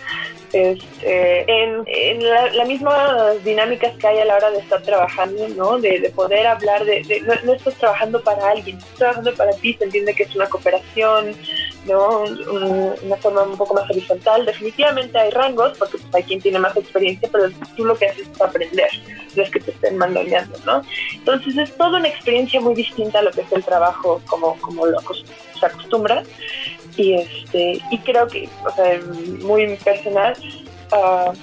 [0.53, 5.79] este, en, las mismas dinámicas que hay a la hora de estar trabajando, ¿no?
[5.79, 10.13] De, poder hablar de, no, estás trabajando para alguien, estás trabajando para ti, se entiende
[10.13, 11.35] que es una cooperación,
[11.85, 12.23] ¿no?
[13.01, 14.45] una forma un poco más horizontal.
[14.45, 18.27] Definitivamente hay rangos, porque pues, hay quien tiene más experiencia, pero tú lo que haces
[18.27, 18.89] es aprender,
[19.35, 20.81] no es que te estén mandoneando, ¿no?
[21.13, 24.85] Entonces es toda una experiencia muy distinta a lo que es el trabajo como, como
[24.85, 24.99] lo
[25.61, 26.23] acostumbra
[27.01, 28.99] y este y creo que o sea
[29.41, 30.33] muy personal
[30.91, 31.33] uh,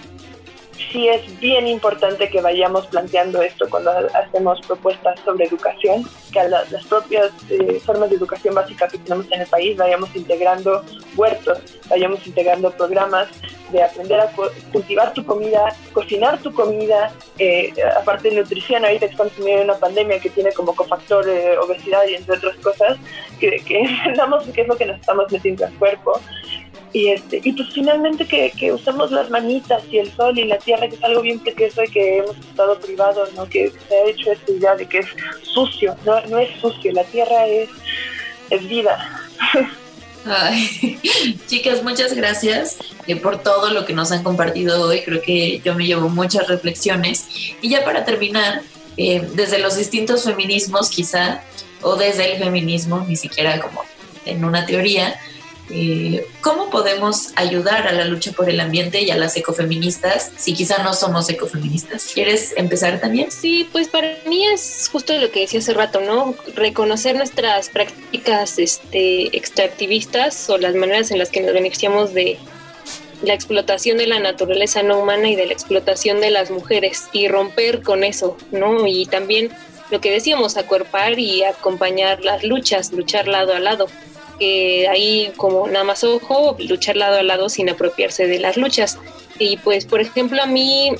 [0.91, 6.49] sí es bien importante que vayamos planteando esto cuando hacemos propuestas sobre educación, que a
[6.49, 10.85] las propias eh, formas de educación básica que tenemos en el país vayamos integrando
[11.17, 11.59] huertos,
[11.89, 13.29] vayamos integrando programas
[13.71, 14.31] de aprender a
[14.73, 20.19] cultivar tu comida, cocinar tu comida, eh, aparte de nutrición, ahorita estamos en una pandemia
[20.21, 22.97] que tiene como cofactor eh, obesidad y entre otras cosas,
[23.39, 26.21] que, que entendamos qué es lo que nos estamos metiendo al cuerpo
[26.93, 30.59] y este y pues finalmente que, que, usemos las manitas y el sol y la
[30.59, 34.05] tierra que es algo bien precioso y que hemos estado privados no que se ha
[34.07, 35.07] hecho esta idea de que es
[35.43, 37.69] sucio no, no es sucio la tierra es
[38.51, 38.99] es vida
[40.31, 40.99] Ay,
[41.47, 42.77] chicas, muchas gracias
[43.07, 45.03] eh, por todo lo que nos han compartido hoy.
[45.03, 47.27] Creo que yo me llevo muchas reflexiones.
[47.63, 48.63] Y ya para terminar,
[48.97, 51.43] eh, desde los distintos feminismos quizá,
[51.81, 53.85] o desde el feminismo, ni siquiera como
[54.27, 55.19] en una teoría,
[55.71, 60.55] eh, ¿cómo podemos ayudar a la lucha por el ambiente y a las ecofeministas si
[60.55, 62.11] quizá no somos ecofeministas?
[62.15, 63.31] ¿Quieres empezar también?
[63.31, 66.35] Sí, pues para mí es justo lo que decía hace rato, ¿no?
[66.55, 72.39] Reconocer nuestras prácticas este, extractivistas o las maneras en las que nos beneficiamos de
[73.23, 77.29] la explotación de la naturaleza no humana y de la explotación de las mujeres y
[77.29, 78.87] romper con eso, ¿no?
[78.87, 79.51] Y también
[79.91, 83.89] lo que decíamos, acuerpar y acompañar las luchas, luchar lado a lado
[84.41, 88.99] ahí como nada más ojo, luchar lado a lado sin apropiarse de las luchas.
[89.39, 90.93] Y pues, por ejemplo, a mí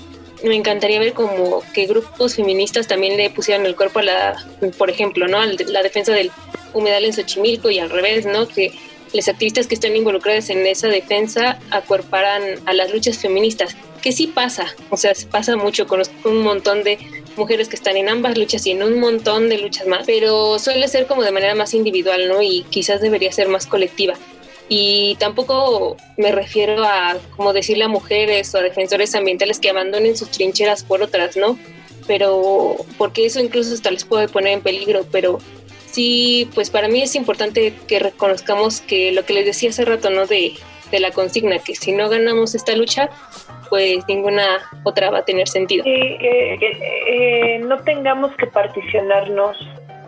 [0.45, 4.91] me encantaría ver como que grupos feministas también le pusieran el cuerpo a la, por
[4.91, 5.45] ejemplo, ¿no?
[5.45, 6.31] la defensa del
[6.73, 8.47] humedal en Xochimilco y al revés, ¿no?
[8.47, 8.73] Que
[9.13, 14.27] los activistas que están involucrados en esa defensa acuerparan a las luchas feministas, que sí
[14.27, 16.99] pasa, o sea, pasa mucho, conozco un montón de
[17.37, 20.89] mujeres que están en ambas luchas y en un montón de luchas más, pero suele
[20.89, 22.43] ser como de manera más individual, ¿no?
[22.43, 24.15] Y quizás debería ser más colectiva.
[24.69, 30.17] Y tampoco me refiero a como decirle a mujeres o a defensores ambientales que abandonen
[30.17, 31.59] sus trincheras por otras, ¿no?
[32.07, 35.39] Pero porque eso incluso hasta les puede poner en peligro, pero
[35.91, 40.11] sí, pues para mí es importante que reconozcamos que lo que les decía hace rato,
[40.11, 40.27] ¿no?
[40.27, 40.55] De,
[40.91, 43.11] de la consigna, que si no ganamos esta lucha,
[43.69, 45.85] pues ninguna otra va a tener sentido.
[45.85, 46.59] Sí, que,
[47.07, 49.57] eh, no tengamos que particionarnos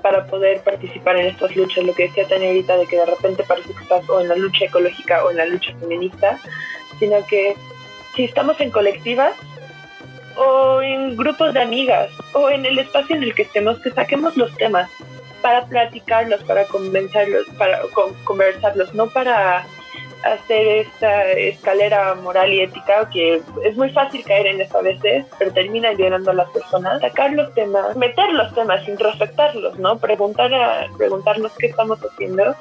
[0.02, 3.42] para poder participar en estas luchas, lo que decía Tania ahorita de que de repente
[3.46, 6.38] parece que estás o en la lucha ecológica o en la lucha feminista,
[6.98, 7.54] sino que
[8.16, 9.34] si estamos en colectivas
[10.36, 14.36] o en grupos de amigas o en el espacio en el que estemos, que saquemos
[14.38, 14.90] los temas
[15.42, 17.80] para platicarlos, para convencerlos, para
[18.24, 19.66] conversarlos, no para
[20.22, 25.24] hacer esta escalera moral y ética que es muy fácil caer en eso a veces,
[25.38, 29.98] pero termina llenando a las personas, sacar los temas, meter los temas, introspectarlos, ¿no?
[29.98, 32.54] Preguntar a, preguntarnos qué estamos haciendo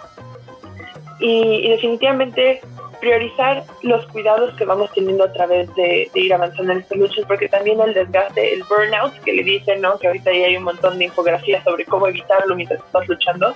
[1.20, 2.62] y, y definitivamente
[3.00, 7.48] priorizar los cuidados que vamos teniendo a través de, ir avanzando en estas luchas, porque
[7.48, 9.98] también el desgaste, el burnout que le dicen, ¿no?
[9.98, 13.54] que ahorita ya hay un montón de infografías sobre cómo evitarlo mientras estás luchando,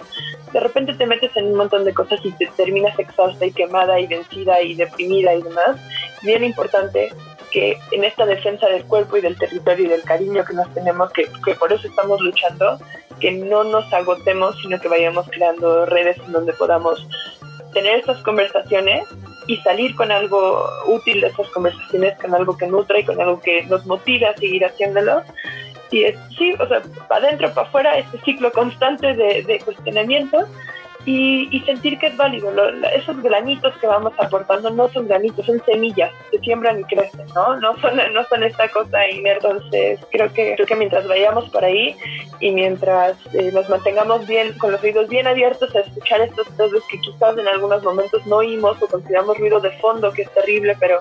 [0.52, 4.00] de repente te metes en un montón de cosas y te terminas exhausta y quemada
[4.00, 5.78] y vencida y deprimida y demás.
[6.22, 7.10] Bien importante
[7.52, 11.12] que en esta defensa del cuerpo y del territorio y del cariño que nos tenemos,
[11.12, 12.80] que, que por eso estamos luchando,
[13.20, 17.08] que no nos agotemos, sino que vayamos creando redes en donde podamos
[17.74, 19.04] tener estas conversaciones
[19.48, 23.41] y salir con algo útil de esas conversaciones, con algo que nutra y con algo
[23.41, 25.24] que nos motive a seguir haciéndolo.
[25.91, 30.48] Y es, sí, o sea, para adentro, para afuera, este ciclo constante de, de cuestionamiento
[31.06, 32.51] y, sentir que es válido.
[32.95, 37.60] esos granitos que vamos aportando no son granitos, son semillas que siembran y crecen, ¿no?
[37.60, 39.47] No son, no son esta cosa inerte.
[39.47, 41.95] Entonces, creo que, creo que mientras vayamos por ahí
[42.39, 46.84] y mientras eh, nos mantengamos bien, con los oídos bien abiertos a escuchar estos ruidos
[46.89, 50.78] que quizás en algunos momentos no oímos o consideramos ruido de fondo, que es terrible,
[50.80, 50.99] pero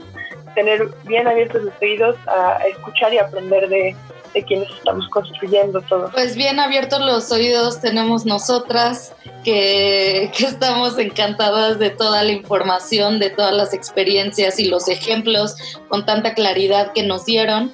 [0.54, 3.94] tener bien abiertos los oídos a, escuchar y aprender de,
[4.34, 6.10] de quienes estamos construyendo todo.
[6.12, 9.14] Pues bien abiertos los oídos tenemos nosotras,
[9.44, 15.56] que, que, estamos encantadas de toda la información, de todas las experiencias y los ejemplos
[15.88, 17.72] con tanta claridad que nos dieron.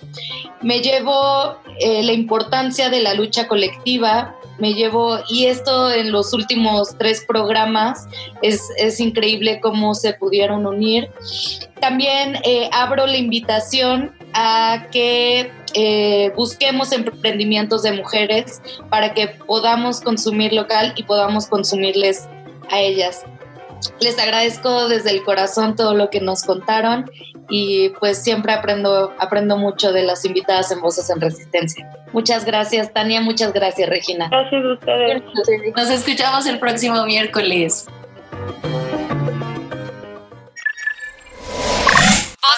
[0.62, 6.32] Me llevo eh, la importancia de la lucha colectiva, me llevo, y esto en los
[6.32, 8.06] últimos tres programas,
[8.42, 11.10] es, es increíble cómo se pudieron unir.
[11.80, 20.00] También eh, abro la invitación a que eh, busquemos emprendimientos de mujeres para que podamos
[20.00, 22.28] consumir local y podamos consumirles
[22.70, 23.24] a ellas.
[24.00, 27.10] Les agradezco desde el corazón todo lo que nos contaron
[27.48, 31.88] y pues siempre aprendo, aprendo mucho de las invitadas en Voces en Resistencia.
[32.12, 34.28] Muchas gracias Tania, muchas gracias Regina.
[34.30, 35.22] Gracias a ustedes.
[35.76, 37.86] Nos escuchamos el próximo miércoles.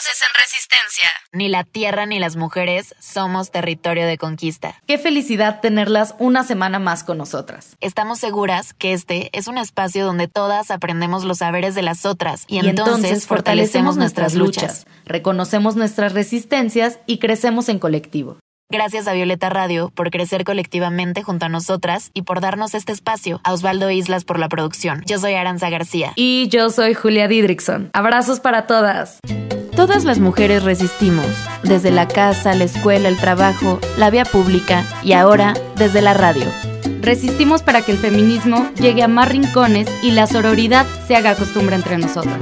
[0.01, 1.11] Voces en resistencia.
[1.33, 4.81] Ni la tierra ni las mujeres somos territorio de conquista.
[4.87, 7.77] Qué felicidad tenerlas una semana más con nosotras.
[7.81, 12.45] Estamos seguras que este es un espacio donde todas aprendemos los saberes de las otras
[12.49, 18.39] y, entonces, fortalecemos nuestras luchas, reconocemos nuestras resistencias y crecemos en colectivo.
[18.73, 23.41] Gracias a Violeta Radio por crecer colectivamente junto a nosotras y por darnos este espacio.
[23.43, 25.03] A Osvaldo Islas por la producción.
[25.07, 26.13] Yo soy Aranza García.
[26.15, 27.91] Y yo soy Julia Didrickson.
[27.95, 29.19] Abrazos para todas.
[29.75, 31.27] Todas las mujeres resistimos,
[31.65, 36.47] desde la casa, la escuela, el trabajo, la vía pública y ahora desde la radio.
[37.01, 41.75] Resistimos para que el feminismo llegue a más rincones y la sororidad se haga costumbre
[41.75, 42.39] entre nosotras.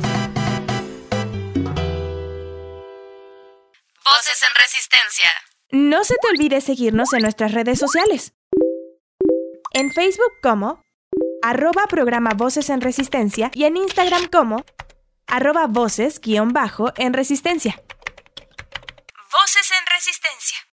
[4.05, 5.31] Voces en resistencia.
[5.71, 8.33] No se te olvide seguirnos en nuestras redes sociales.
[9.75, 10.83] En Facebook como
[11.43, 14.65] arroba programa Voces en Resistencia y en Instagram como
[15.27, 17.83] arroba voces guion bajo en Resistencia.
[19.31, 20.59] Voces en Resistencia.